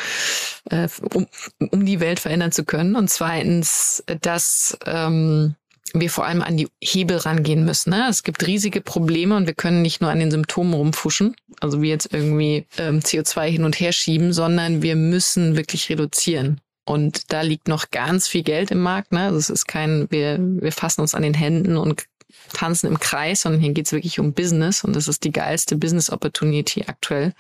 äh, 0.70 0.88
um, 1.14 1.27
um 1.70 1.85
die 1.85 2.01
Welt 2.01 2.20
verändern 2.20 2.53
zu 2.53 2.64
können. 2.64 2.96
Und 2.96 3.11
zweitens, 3.11 4.05
dass 4.20 4.79
ähm, 4.87 5.55
wir 5.94 6.11
vor 6.11 6.27
allem 6.27 6.42
an 6.42 6.57
die 6.57 6.68
Hebel 6.83 7.16
rangehen 7.16 7.64
müssen. 7.64 7.90
Ne? 7.90 8.07
Es 8.09 8.22
gibt 8.22 8.46
riesige 8.46 8.81
Probleme 8.81 9.37
und 9.37 9.46
wir 9.46 9.55
können 9.55 9.83
nicht 9.83 10.01
nur 10.01 10.11
an 10.11 10.18
den 10.18 10.31
Symptomen 10.31 10.75
rumfuschen, 10.75 11.37
also 11.61 11.81
wie 11.83 11.88
jetzt 11.88 12.12
irgendwie 12.12 12.66
ähm, 12.79 13.01
CO2 13.01 13.46
hin 13.46 13.64
und 13.64 13.79
her 13.79 13.92
schieben, 13.92 14.33
sondern 14.33 14.83
wir 14.83 14.96
müssen 14.96 15.57
wirklich 15.57 15.88
reduzieren. 15.88 16.61
Und 16.85 17.33
da 17.33 17.40
liegt 17.40 17.66
noch 17.66 17.90
ganz 17.90 18.29
viel 18.29 18.42
Geld 18.42 18.70
im 18.70 18.81
Markt. 18.81 19.12
Ne? 19.12 19.22
Also 19.22 19.38
es 19.38 19.51
ist 19.51 19.66
kein, 19.66 20.07
wir, 20.11 20.38
wir 20.38 20.72
fassen 20.72 21.01
uns 21.01 21.14
an 21.14 21.22
den 21.22 21.35
Händen 21.35 21.77
und 21.77 22.05
tanzen 22.53 22.87
im 22.87 22.99
Kreis, 22.99 23.42
sondern 23.42 23.61
hier 23.61 23.72
geht 23.72 23.87
es 23.87 23.92
wirklich 23.92 24.18
um 24.18 24.33
Business 24.33 24.85
und 24.85 24.96
das 24.96 25.09
ist 25.09 25.25
die 25.25 25.33
geilste 25.33 25.77
Business 25.77 26.11
Opportunity 26.11 26.85
aktuell 26.87 27.33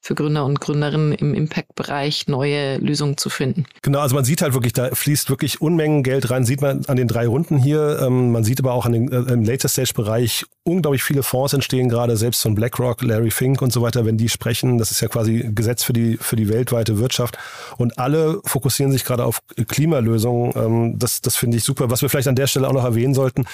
für 0.00 0.14
Gründer 0.14 0.44
und 0.44 0.60
Gründerinnen 0.60 1.12
im 1.12 1.34
Impact-Bereich 1.34 2.28
neue 2.28 2.78
Lösungen 2.78 3.16
zu 3.16 3.30
finden. 3.30 3.66
Genau, 3.82 4.00
also 4.00 4.14
man 4.14 4.24
sieht 4.24 4.42
halt 4.42 4.54
wirklich, 4.54 4.72
da 4.72 4.94
fließt 4.94 5.30
wirklich 5.30 5.60
Unmengen 5.60 6.02
Geld 6.02 6.30
rein, 6.30 6.44
sieht 6.44 6.60
man 6.60 6.84
an 6.86 6.96
den 6.96 7.08
drei 7.08 7.26
Runden 7.26 7.58
hier. 7.58 8.00
Ähm, 8.02 8.32
man 8.32 8.44
sieht 8.44 8.60
aber 8.60 8.72
auch 8.72 8.86
an 8.86 8.92
den, 8.92 9.12
äh, 9.12 9.32
im 9.32 9.44
Later-Stage-Bereich 9.44 10.44
unglaublich 10.64 11.02
viele 11.02 11.22
Fonds 11.22 11.52
entstehen 11.52 11.88
gerade, 11.88 12.16
selbst 12.16 12.42
von 12.42 12.54
BlackRock, 12.54 13.02
Larry 13.02 13.30
Fink 13.30 13.60
und 13.62 13.72
so 13.72 13.82
weiter, 13.82 14.06
wenn 14.06 14.16
die 14.16 14.28
sprechen, 14.28 14.78
das 14.78 14.90
ist 14.90 15.00
ja 15.00 15.08
quasi 15.08 15.50
Gesetz 15.54 15.84
für 15.84 15.92
die, 15.92 16.16
für 16.16 16.36
die 16.36 16.48
weltweite 16.48 16.98
Wirtschaft 16.98 17.38
und 17.76 17.98
alle 17.98 18.40
fokussieren 18.44 18.90
sich 18.90 19.04
gerade 19.04 19.24
auf 19.24 19.40
Klimalösungen. 19.68 20.52
Ähm, 20.56 20.98
das, 20.98 21.20
das 21.20 21.36
finde 21.36 21.58
ich 21.58 21.64
super. 21.64 21.90
Was 21.90 22.02
wir 22.02 22.08
vielleicht 22.08 22.28
an 22.28 22.36
der 22.36 22.46
Stelle 22.46 22.68
auch 22.68 22.72
noch 22.72 22.84
erwähnen 22.84 23.14
sollten, 23.14 23.44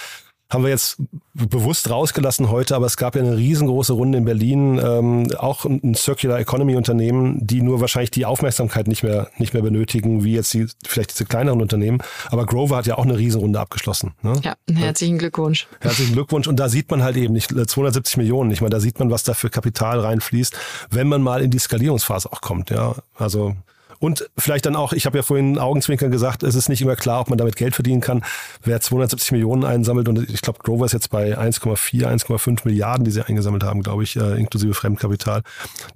haben 0.50 0.64
wir 0.64 0.70
jetzt 0.70 0.96
bewusst 1.32 1.88
rausgelassen 1.88 2.50
heute, 2.50 2.74
aber 2.74 2.86
es 2.86 2.96
gab 2.96 3.14
ja 3.14 3.22
eine 3.22 3.36
riesengroße 3.36 3.92
Runde 3.92 4.18
in 4.18 4.24
Berlin, 4.24 4.80
ähm, 4.82 5.28
auch 5.38 5.64
ein 5.64 5.94
Circular 5.94 6.40
Economy 6.40 6.74
Unternehmen, 6.74 7.38
die 7.46 7.62
nur 7.62 7.80
wahrscheinlich 7.80 8.10
die 8.10 8.26
Aufmerksamkeit 8.26 8.88
nicht 8.88 9.04
mehr, 9.04 9.30
nicht 9.38 9.54
mehr 9.54 9.62
benötigen, 9.62 10.24
wie 10.24 10.34
jetzt 10.34 10.52
die, 10.52 10.66
vielleicht 10.84 11.12
diese 11.12 11.24
kleineren 11.24 11.62
Unternehmen. 11.62 12.02
Aber 12.30 12.46
Grover 12.46 12.76
hat 12.76 12.86
ja 12.86 12.98
auch 12.98 13.04
eine 13.04 13.16
Riesenrunde 13.16 13.60
abgeschlossen. 13.60 14.12
Ne? 14.22 14.40
Ja, 14.42 14.54
herzlichen 14.74 15.18
Glückwunsch. 15.18 15.68
Herzlichen 15.80 16.14
Glückwunsch. 16.14 16.48
Und 16.48 16.58
da 16.58 16.68
sieht 16.68 16.90
man 16.90 17.02
halt 17.02 17.16
eben 17.16 17.32
nicht 17.32 17.50
270 17.50 18.16
äh, 18.16 18.20
Millionen. 18.20 18.50
Ich 18.50 18.60
meine, 18.60 18.70
da 18.70 18.80
sieht 18.80 18.98
man, 18.98 19.10
was 19.10 19.22
da 19.22 19.34
für 19.34 19.50
Kapital 19.50 20.00
reinfließt, 20.00 20.56
wenn 20.90 21.06
man 21.06 21.22
mal 21.22 21.42
in 21.42 21.50
die 21.50 21.58
Skalierungsphase 21.58 22.32
auch 22.32 22.40
kommt. 22.40 22.70
Ja, 22.70 22.96
also 23.16 23.54
und 24.00 24.28
vielleicht 24.36 24.64
dann 24.64 24.76
auch, 24.76 24.94
ich 24.94 25.04
habe 25.04 25.18
ja 25.18 25.22
vorhin 25.22 25.58
Augenzwinkern 25.58 26.10
gesagt, 26.10 26.42
es 26.42 26.54
ist 26.54 26.70
nicht 26.70 26.80
immer 26.80 26.96
klar, 26.96 27.20
ob 27.20 27.28
man 27.28 27.36
damit 27.36 27.54
Geld 27.56 27.74
verdienen 27.74 28.00
kann. 28.00 28.24
Wer 28.62 28.80
270 28.80 29.32
Millionen 29.32 29.62
einsammelt 29.62 30.08
und 30.08 30.28
ich 30.28 30.40
glaube, 30.40 30.58
Grover 30.62 30.86
ist 30.86 30.92
jetzt 30.92 31.10
bei 31.10 31.38
1,4, 31.38 32.06
1,5 32.06 32.62
Milliarden, 32.64 33.04
die 33.04 33.10
sie 33.10 33.24
eingesammelt 33.24 33.62
haben, 33.62 33.82
glaube 33.82 34.02
ich, 34.02 34.16
äh, 34.16 34.40
inklusive 34.40 34.72
Fremdkapital. 34.72 35.42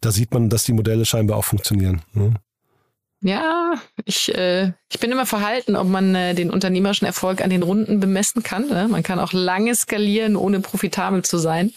Da 0.03 0.12
sieht 0.12 0.35
man, 0.35 0.51
dass 0.51 0.64
die 0.64 0.75
Modelle 0.75 1.07
scheinbar 1.07 1.38
auch 1.38 1.45
funktionieren. 1.45 2.03
Ne? 2.12 2.35
Ja, 3.27 3.81
ich, 4.05 4.35
äh, 4.35 4.73
ich 4.93 5.01
bin 5.01 5.11
immer 5.11 5.25
verhalten, 5.25 5.77
ob 5.77 5.89
man 5.89 6.15
äh, 6.15 6.35
den 6.35 6.51
unternehmerischen 6.51 7.07
Erfolg 7.07 7.41
an 7.41 7.49
den 7.49 7.63
Runden 7.63 7.99
bemessen 7.99 8.43
kann. 8.43 8.69
Ne? 8.69 8.87
Man 8.87 9.03
kann 9.03 9.19
auch 9.19 9.33
lange 9.33 9.75
skalieren, 9.75 10.37
ohne 10.37 10.61
profitabel 10.61 11.25
zu 11.25 11.39
sein. 11.39 11.73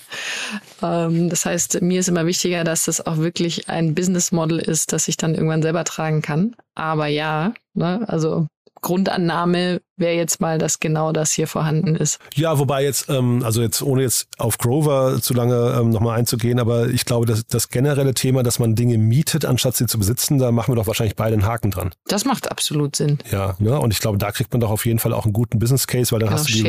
Ähm, 0.83 1.29
das 1.29 1.45
heißt, 1.45 1.81
mir 1.81 2.01
ist 2.01 2.09
immer 2.09 2.25
wichtiger, 2.25 2.65
dass 2.65 2.83
das 2.83 3.05
auch 3.07 3.15
wirklich 3.15 3.69
ein 3.69 3.95
Business 3.95 4.33
Model 4.33 4.59
ist, 4.59 4.91
das 4.91 5.07
ich 5.07 5.15
dann 5.15 5.35
irgendwann 5.35 5.61
selber 5.61 5.85
tragen 5.85 6.21
kann. 6.21 6.53
Aber 6.75 7.07
ja, 7.07 7.53
ne? 7.73 8.03
also 8.09 8.47
Grundannahme 8.81 9.79
wäre 9.97 10.13
jetzt 10.13 10.41
mal, 10.41 10.57
dass 10.57 10.79
genau 10.79 11.11
das 11.11 11.31
hier 11.31 11.47
vorhanden 11.47 11.95
ist. 11.95 12.19
Ja, 12.35 12.59
wobei 12.59 12.83
jetzt, 12.83 13.09
ähm, 13.09 13.41
also 13.43 13.61
jetzt 13.61 13.81
ohne 13.81 14.03
jetzt 14.03 14.27
auf 14.37 14.57
Grover 14.57 15.19
zu 15.21 15.33
lange 15.33 15.75
ähm, 15.79 15.89
nochmal 15.89 16.17
einzugehen, 16.17 16.59
aber 16.59 16.87
ich 16.87 17.05
glaube, 17.05 17.25
dass 17.25 17.45
das 17.45 17.69
generelle 17.69 18.13
Thema, 18.13 18.43
dass 18.43 18.59
man 18.59 18.75
Dinge 18.75 18.97
mietet, 18.97 19.45
anstatt 19.45 19.75
sie 19.75 19.87
zu 19.87 19.97
besitzen, 19.97 20.37
da 20.37 20.51
machen 20.51 20.71
wir 20.71 20.75
doch 20.75 20.87
wahrscheinlich 20.87 21.15
beide 21.15 21.33
einen 21.33 21.45
Haken 21.45 21.71
dran. 21.71 21.91
Das 22.07 22.25
macht 22.25 22.49
absolut 22.51 22.95
Sinn. 22.95 23.17
Ja, 23.31 23.55
ne? 23.59 23.79
und 23.79 23.91
ich 23.91 23.99
glaube, 23.99 24.17
da 24.17 24.31
kriegt 24.31 24.51
man 24.53 24.61
doch 24.61 24.71
auf 24.71 24.85
jeden 24.85 24.99
Fall 24.99 25.13
auch 25.13 25.25
einen 25.25 25.33
guten 25.33 25.59
Business 25.59 25.87
Case, 25.87 26.11
weil 26.11 26.19
dann 26.19 26.29
genau, 26.29 26.39
hast 26.39 26.49
du 26.49 26.53
die 26.53 26.67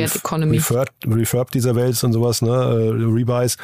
Refurb, 0.56 0.90
Refurb 1.06 1.50
dieser 1.50 1.74
Welt 1.74 2.02
und 2.02 2.12
sowas, 2.12 2.42
ne? 2.42 2.50
Äh, 2.50 3.04
Rebuys, 3.04 3.56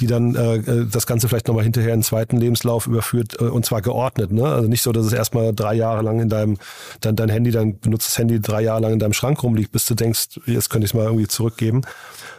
die 0.00 0.06
dann 0.06 0.34
äh, 0.34 0.56
äh, 0.56 0.86
das 0.90 1.06
Ganze 1.06 1.28
vielleicht 1.28 1.48
nochmal 1.48 1.64
hinterher 1.64 1.90
in 1.90 1.94
einen 1.94 2.02
zweiten 2.02 2.36
Lebenslauf 2.36 2.86
überführt 2.86 3.36
äh, 3.40 3.44
und 3.44 3.64
zwar 3.64 3.82
geordnet. 3.82 4.32
Ne? 4.32 4.44
Also 4.44 4.68
nicht 4.68 4.82
so, 4.82 4.92
dass 4.92 5.06
es 5.06 5.12
erstmal 5.12 5.52
drei 5.52 5.74
Jahre 5.74 6.02
lang 6.02 6.20
in 6.20 6.28
deinem, 6.28 6.58
dein, 7.00 7.16
dein 7.16 7.28
Handy, 7.28 7.50
dein 7.50 7.78
benutztes 7.78 8.18
Handy 8.18 8.40
drei 8.40 8.62
Jahre 8.62 8.82
lang 8.82 8.92
in 8.92 8.98
deinem 8.98 9.11
Schrank 9.12 9.42
rumliegt, 9.42 9.72
bis 9.72 9.86
du 9.86 9.94
denkst, 9.94 10.40
jetzt 10.46 10.70
könnte 10.70 10.84
ich 10.84 10.90
es 10.90 10.94
mal 10.94 11.04
irgendwie 11.04 11.28
zurückgeben. 11.28 11.82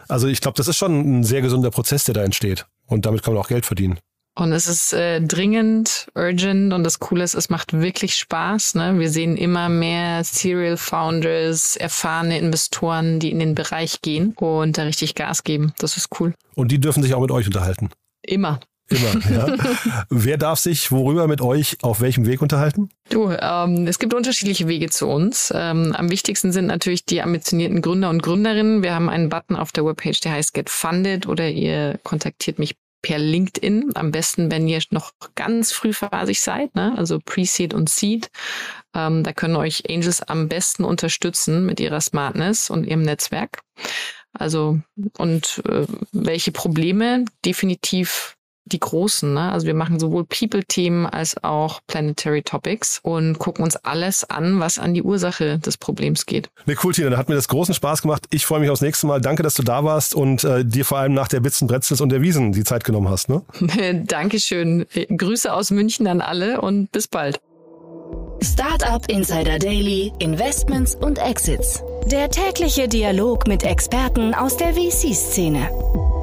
Also 0.08 0.28
ich 0.28 0.40
glaube, 0.40 0.56
das 0.56 0.68
ist 0.68 0.76
schon 0.76 1.20
ein 1.20 1.24
sehr 1.24 1.42
gesunder 1.42 1.70
Prozess, 1.70 2.04
der 2.04 2.14
da 2.14 2.22
entsteht. 2.22 2.66
Und 2.86 3.06
damit 3.06 3.22
kann 3.22 3.34
man 3.34 3.42
auch 3.42 3.48
Geld 3.48 3.66
verdienen. 3.66 3.98
Und 4.36 4.52
es 4.52 4.66
ist 4.66 4.92
äh, 4.92 5.20
dringend, 5.20 6.08
urgent 6.16 6.72
und 6.72 6.82
das 6.82 6.98
Coole 6.98 7.22
ist, 7.22 7.34
es 7.34 7.50
macht 7.50 7.72
wirklich 7.72 8.16
Spaß. 8.16 8.74
Ne? 8.74 8.98
Wir 8.98 9.08
sehen 9.08 9.36
immer 9.36 9.68
mehr 9.68 10.24
Serial 10.24 10.76
Founders, 10.76 11.76
erfahrene 11.76 12.38
Investoren, 12.38 13.20
die 13.20 13.30
in 13.30 13.38
den 13.38 13.54
Bereich 13.54 14.02
gehen 14.02 14.32
und 14.32 14.76
da 14.76 14.82
richtig 14.82 15.14
Gas 15.14 15.44
geben. 15.44 15.72
Das 15.78 15.96
ist 15.96 16.08
cool. 16.18 16.34
Und 16.56 16.72
die 16.72 16.80
dürfen 16.80 17.04
sich 17.04 17.14
auch 17.14 17.20
mit 17.20 17.30
euch 17.30 17.46
unterhalten. 17.46 17.90
Immer. 18.22 18.58
Immer, 18.88 19.30
ja. 19.30 19.56
Wer 20.10 20.36
darf 20.36 20.58
sich 20.58 20.92
worüber 20.92 21.26
mit 21.26 21.40
euch 21.40 21.78
auf 21.82 22.00
welchem 22.00 22.26
Weg 22.26 22.42
unterhalten? 22.42 22.90
Du, 23.08 23.30
ähm, 23.30 23.86
es 23.86 23.98
gibt 23.98 24.14
unterschiedliche 24.14 24.68
Wege 24.68 24.90
zu 24.90 25.06
uns. 25.06 25.52
Ähm, 25.54 25.94
am 25.96 26.10
wichtigsten 26.10 26.52
sind 26.52 26.66
natürlich 26.66 27.04
die 27.04 27.22
ambitionierten 27.22 27.80
Gründer 27.80 28.10
und 28.10 28.22
Gründerinnen. 28.22 28.82
Wir 28.82 28.94
haben 28.94 29.08
einen 29.08 29.30
Button 29.30 29.56
auf 29.56 29.72
der 29.72 29.84
Webpage, 29.84 30.20
der 30.20 30.32
heißt 30.32 30.54
Get 30.54 30.68
Funded 30.68 31.26
oder 31.26 31.48
ihr 31.48 31.98
kontaktiert 32.04 32.58
mich 32.58 32.76
per 33.00 33.18
LinkedIn. 33.18 33.92
Am 33.94 34.10
besten, 34.10 34.50
wenn 34.50 34.66
ihr 34.66 34.80
noch 34.90 35.12
ganz 35.34 35.72
frühphasig 35.72 36.40
seid, 36.40 36.74
ne? 36.74 36.94
also 36.96 37.20
Pre-Seed 37.24 37.74
und 37.74 37.88
Seed. 37.90 38.30
Ähm, 38.94 39.24
da 39.24 39.32
können 39.32 39.56
euch 39.56 39.88
Angels 39.90 40.22
am 40.22 40.48
besten 40.48 40.84
unterstützen 40.84 41.66
mit 41.66 41.80
ihrer 41.80 42.00
Smartness 42.00 42.70
und 42.70 42.84
ihrem 42.84 43.02
Netzwerk. 43.02 43.60
Also 44.32 44.80
und 45.18 45.62
äh, 45.68 45.86
welche 46.12 46.50
Probleme 46.50 47.24
definitiv 47.44 48.33
die 48.66 48.80
großen. 48.80 49.34
Ne? 49.34 49.52
Also 49.52 49.66
wir 49.66 49.74
machen 49.74 49.98
sowohl 49.98 50.24
People-Themen 50.24 51.06
als 51.06 51.42
auch 51.42 51.80
Planetary 51.86 52.42
Topics 52.42 53.00
und 53.02 53.38
gucken 53.38 53.64
uns 53.64 53.76
alles 53.76 54.28
an, 54.28 54.60
was 54.60 54.78
an 54.78 54.94
die 54.94 55.02
Ursache 55.02 55.58
des 55.58 55.76
Problems 55.76 56.26
geht. 56.26 56.48
Ne, 56.66 56.76
cool, 56.82 56.92
Tina. 56.92 57.10
Da 57.10 57.18
hat 57.18 57.28
mir 57.28 57.34
das 57.34 57.48
großen 57.48 57.74
Spaß 57.74 58.02
gemacht. 58.02 58.26
Ich 58.30 58.46
freue 58.46 58.60
mich 58.60 58.70
aufs 58.70 58.80
nächste 58.80 59.06
Mal. 59.06 59.20
Danke, 59.20 59.42
dass 59.42 59.54
du 59.54 59.62
da 59.62 59.84
warst 59.84 60.14
und 60.14 60.44
äh, 60.44 60.64
dir 60.64 60.84
vor 60.84 60.98
allem 60.98 61.14
nach 61.14 61.28
der 61.28 61.40
Bitzen, 61.40 61.68
Bretzels 61.68 62.00
und 62.00 62.10
der 62.10 62.22
Wiesen 62.22 62.52
die 62.52 62.64
Zeit 62.64 62.84
genommen 62.84 63.08
hast. 63.08 63.28
Ne? 63.28 63.42
Dankeschön. 64.06 64.86
Grüße 65.16 65.52
aus 65.52 65.70
München 65.70 66.06
an 66.06 66.20
alle 66.20 66.60
und 66.60 66.90
bis 66.92 67.08
bald. 67.08 67.40
Startup 68.42 69.06
Insider 69.08 69.58
Daily, 69.58 70.12
Investments 70.18 70.94
und 70.94 71.18
Exits. 71.18 71.82
Der 72.06 72.30
tägliche 72.30 72.88
Dialog 72.88 73.46
mit 73.46 73.62
Experten 73.62 74.34
aus 74.34 74.56
der 74.56 74.74
VC-Szene. 74.74 76.13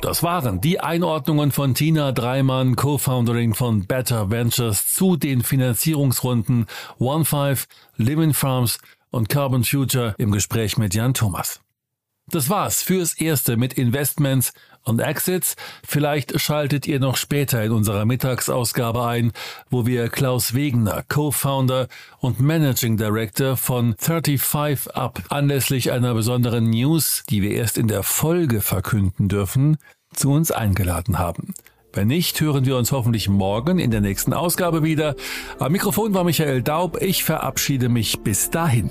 Das 0.00 0.22
waren 0.22 0.60
die 0.60 0.78
Einordnungen 0.78 1.50
von 1.50 1.74
Tina 1.74 2.12
Dreimann, 2.12 2.76
Co-Founderin 2.76 3.54
von 3.54 3.86
Better 3.86 4.30
Ventures 4.30 4.92
zu 4.92 5.16
den 5.16 5.42
Finanzierungsrunden 5.42 6.66
OneFive, 7.00 7.66
Living 7.96 8.32
Farms 8.32 8.78
und 9.10 9.28
Carbon 9.28 9.64
Future 9.64 10.14
im 10.18 10.30
Gespräch 10.30 10.78
mit 10.78 10.94
Jan 10.94 11.14
Thomas. 11.14 11.60
Das 12.30 12.48
war's 12.48 12.82
fürs 12.82 13.14
Erste 13.14 13.56
mit 13.56 13.72
Investments 13.72 14.52
und 14.88 15.00
Exits. 15.00 15.56
Vielleicht 15.86 16.40
schaltet 16.40 16.86
ihr 16.86 17.00
noch 17.00 17.16
später 17.16 17.62
in 17.62 17.72
unserer 17.72 18.04
Mittagsausgabe 18.04 19.06
ein, 19.06 19.32
wo 19.70 19.86
wir 19.86 20.08
Klaus 20.08 20.54
Wegener, 20.54 21.04
Co-Founder 21.08 21.88
und 22.20 22.40
Managing 22.40 22.96
Director 22.96 23.56
von 23.56 23.94
35 23.98 24.94
Up, 24.96 25.22
anlässlich 25.28 25.92
einer 25.92 26.14
besonderen 26.14 26.70
News, 26.70 27.24
die 27.28 27.42
wir 27.42 27.52
erst 27.52 27.78
in 27.78 27.88
der 27.88 28.02
Folge 28.02 28.60
verkünden 28.60 29.28
dürfen, 29.28 29.76
zu 30.12 30.32
uns 30.32 30.50
eingeladen 30.50 31.18
haben. 31.18 31.54
Wenn 31.92 32.08
nicht, 32.08 32.40
hören 32.40 32.66
wir 32.66 32.76
uns 32.76 32.92
hoffentlich 32.92 33.28
morgen 33.28 33.78
in 33.78 33.90
der 33.90 34.00
nächsten 34.00 34.32
Ausgabe 34.32 34.82
wieder. 34.82 35.16
Am 35.58 35.72
Mikrofon 35.72 36.14
war 36.14 36.22
Michael 36.22 36.62
Daub. 36.62 37.00
Ich 37.00 37.24
verabschiede 37.24 37.88
mich 37.88 38.20
bis 38.20 38.50
dahin. 38.50 38.90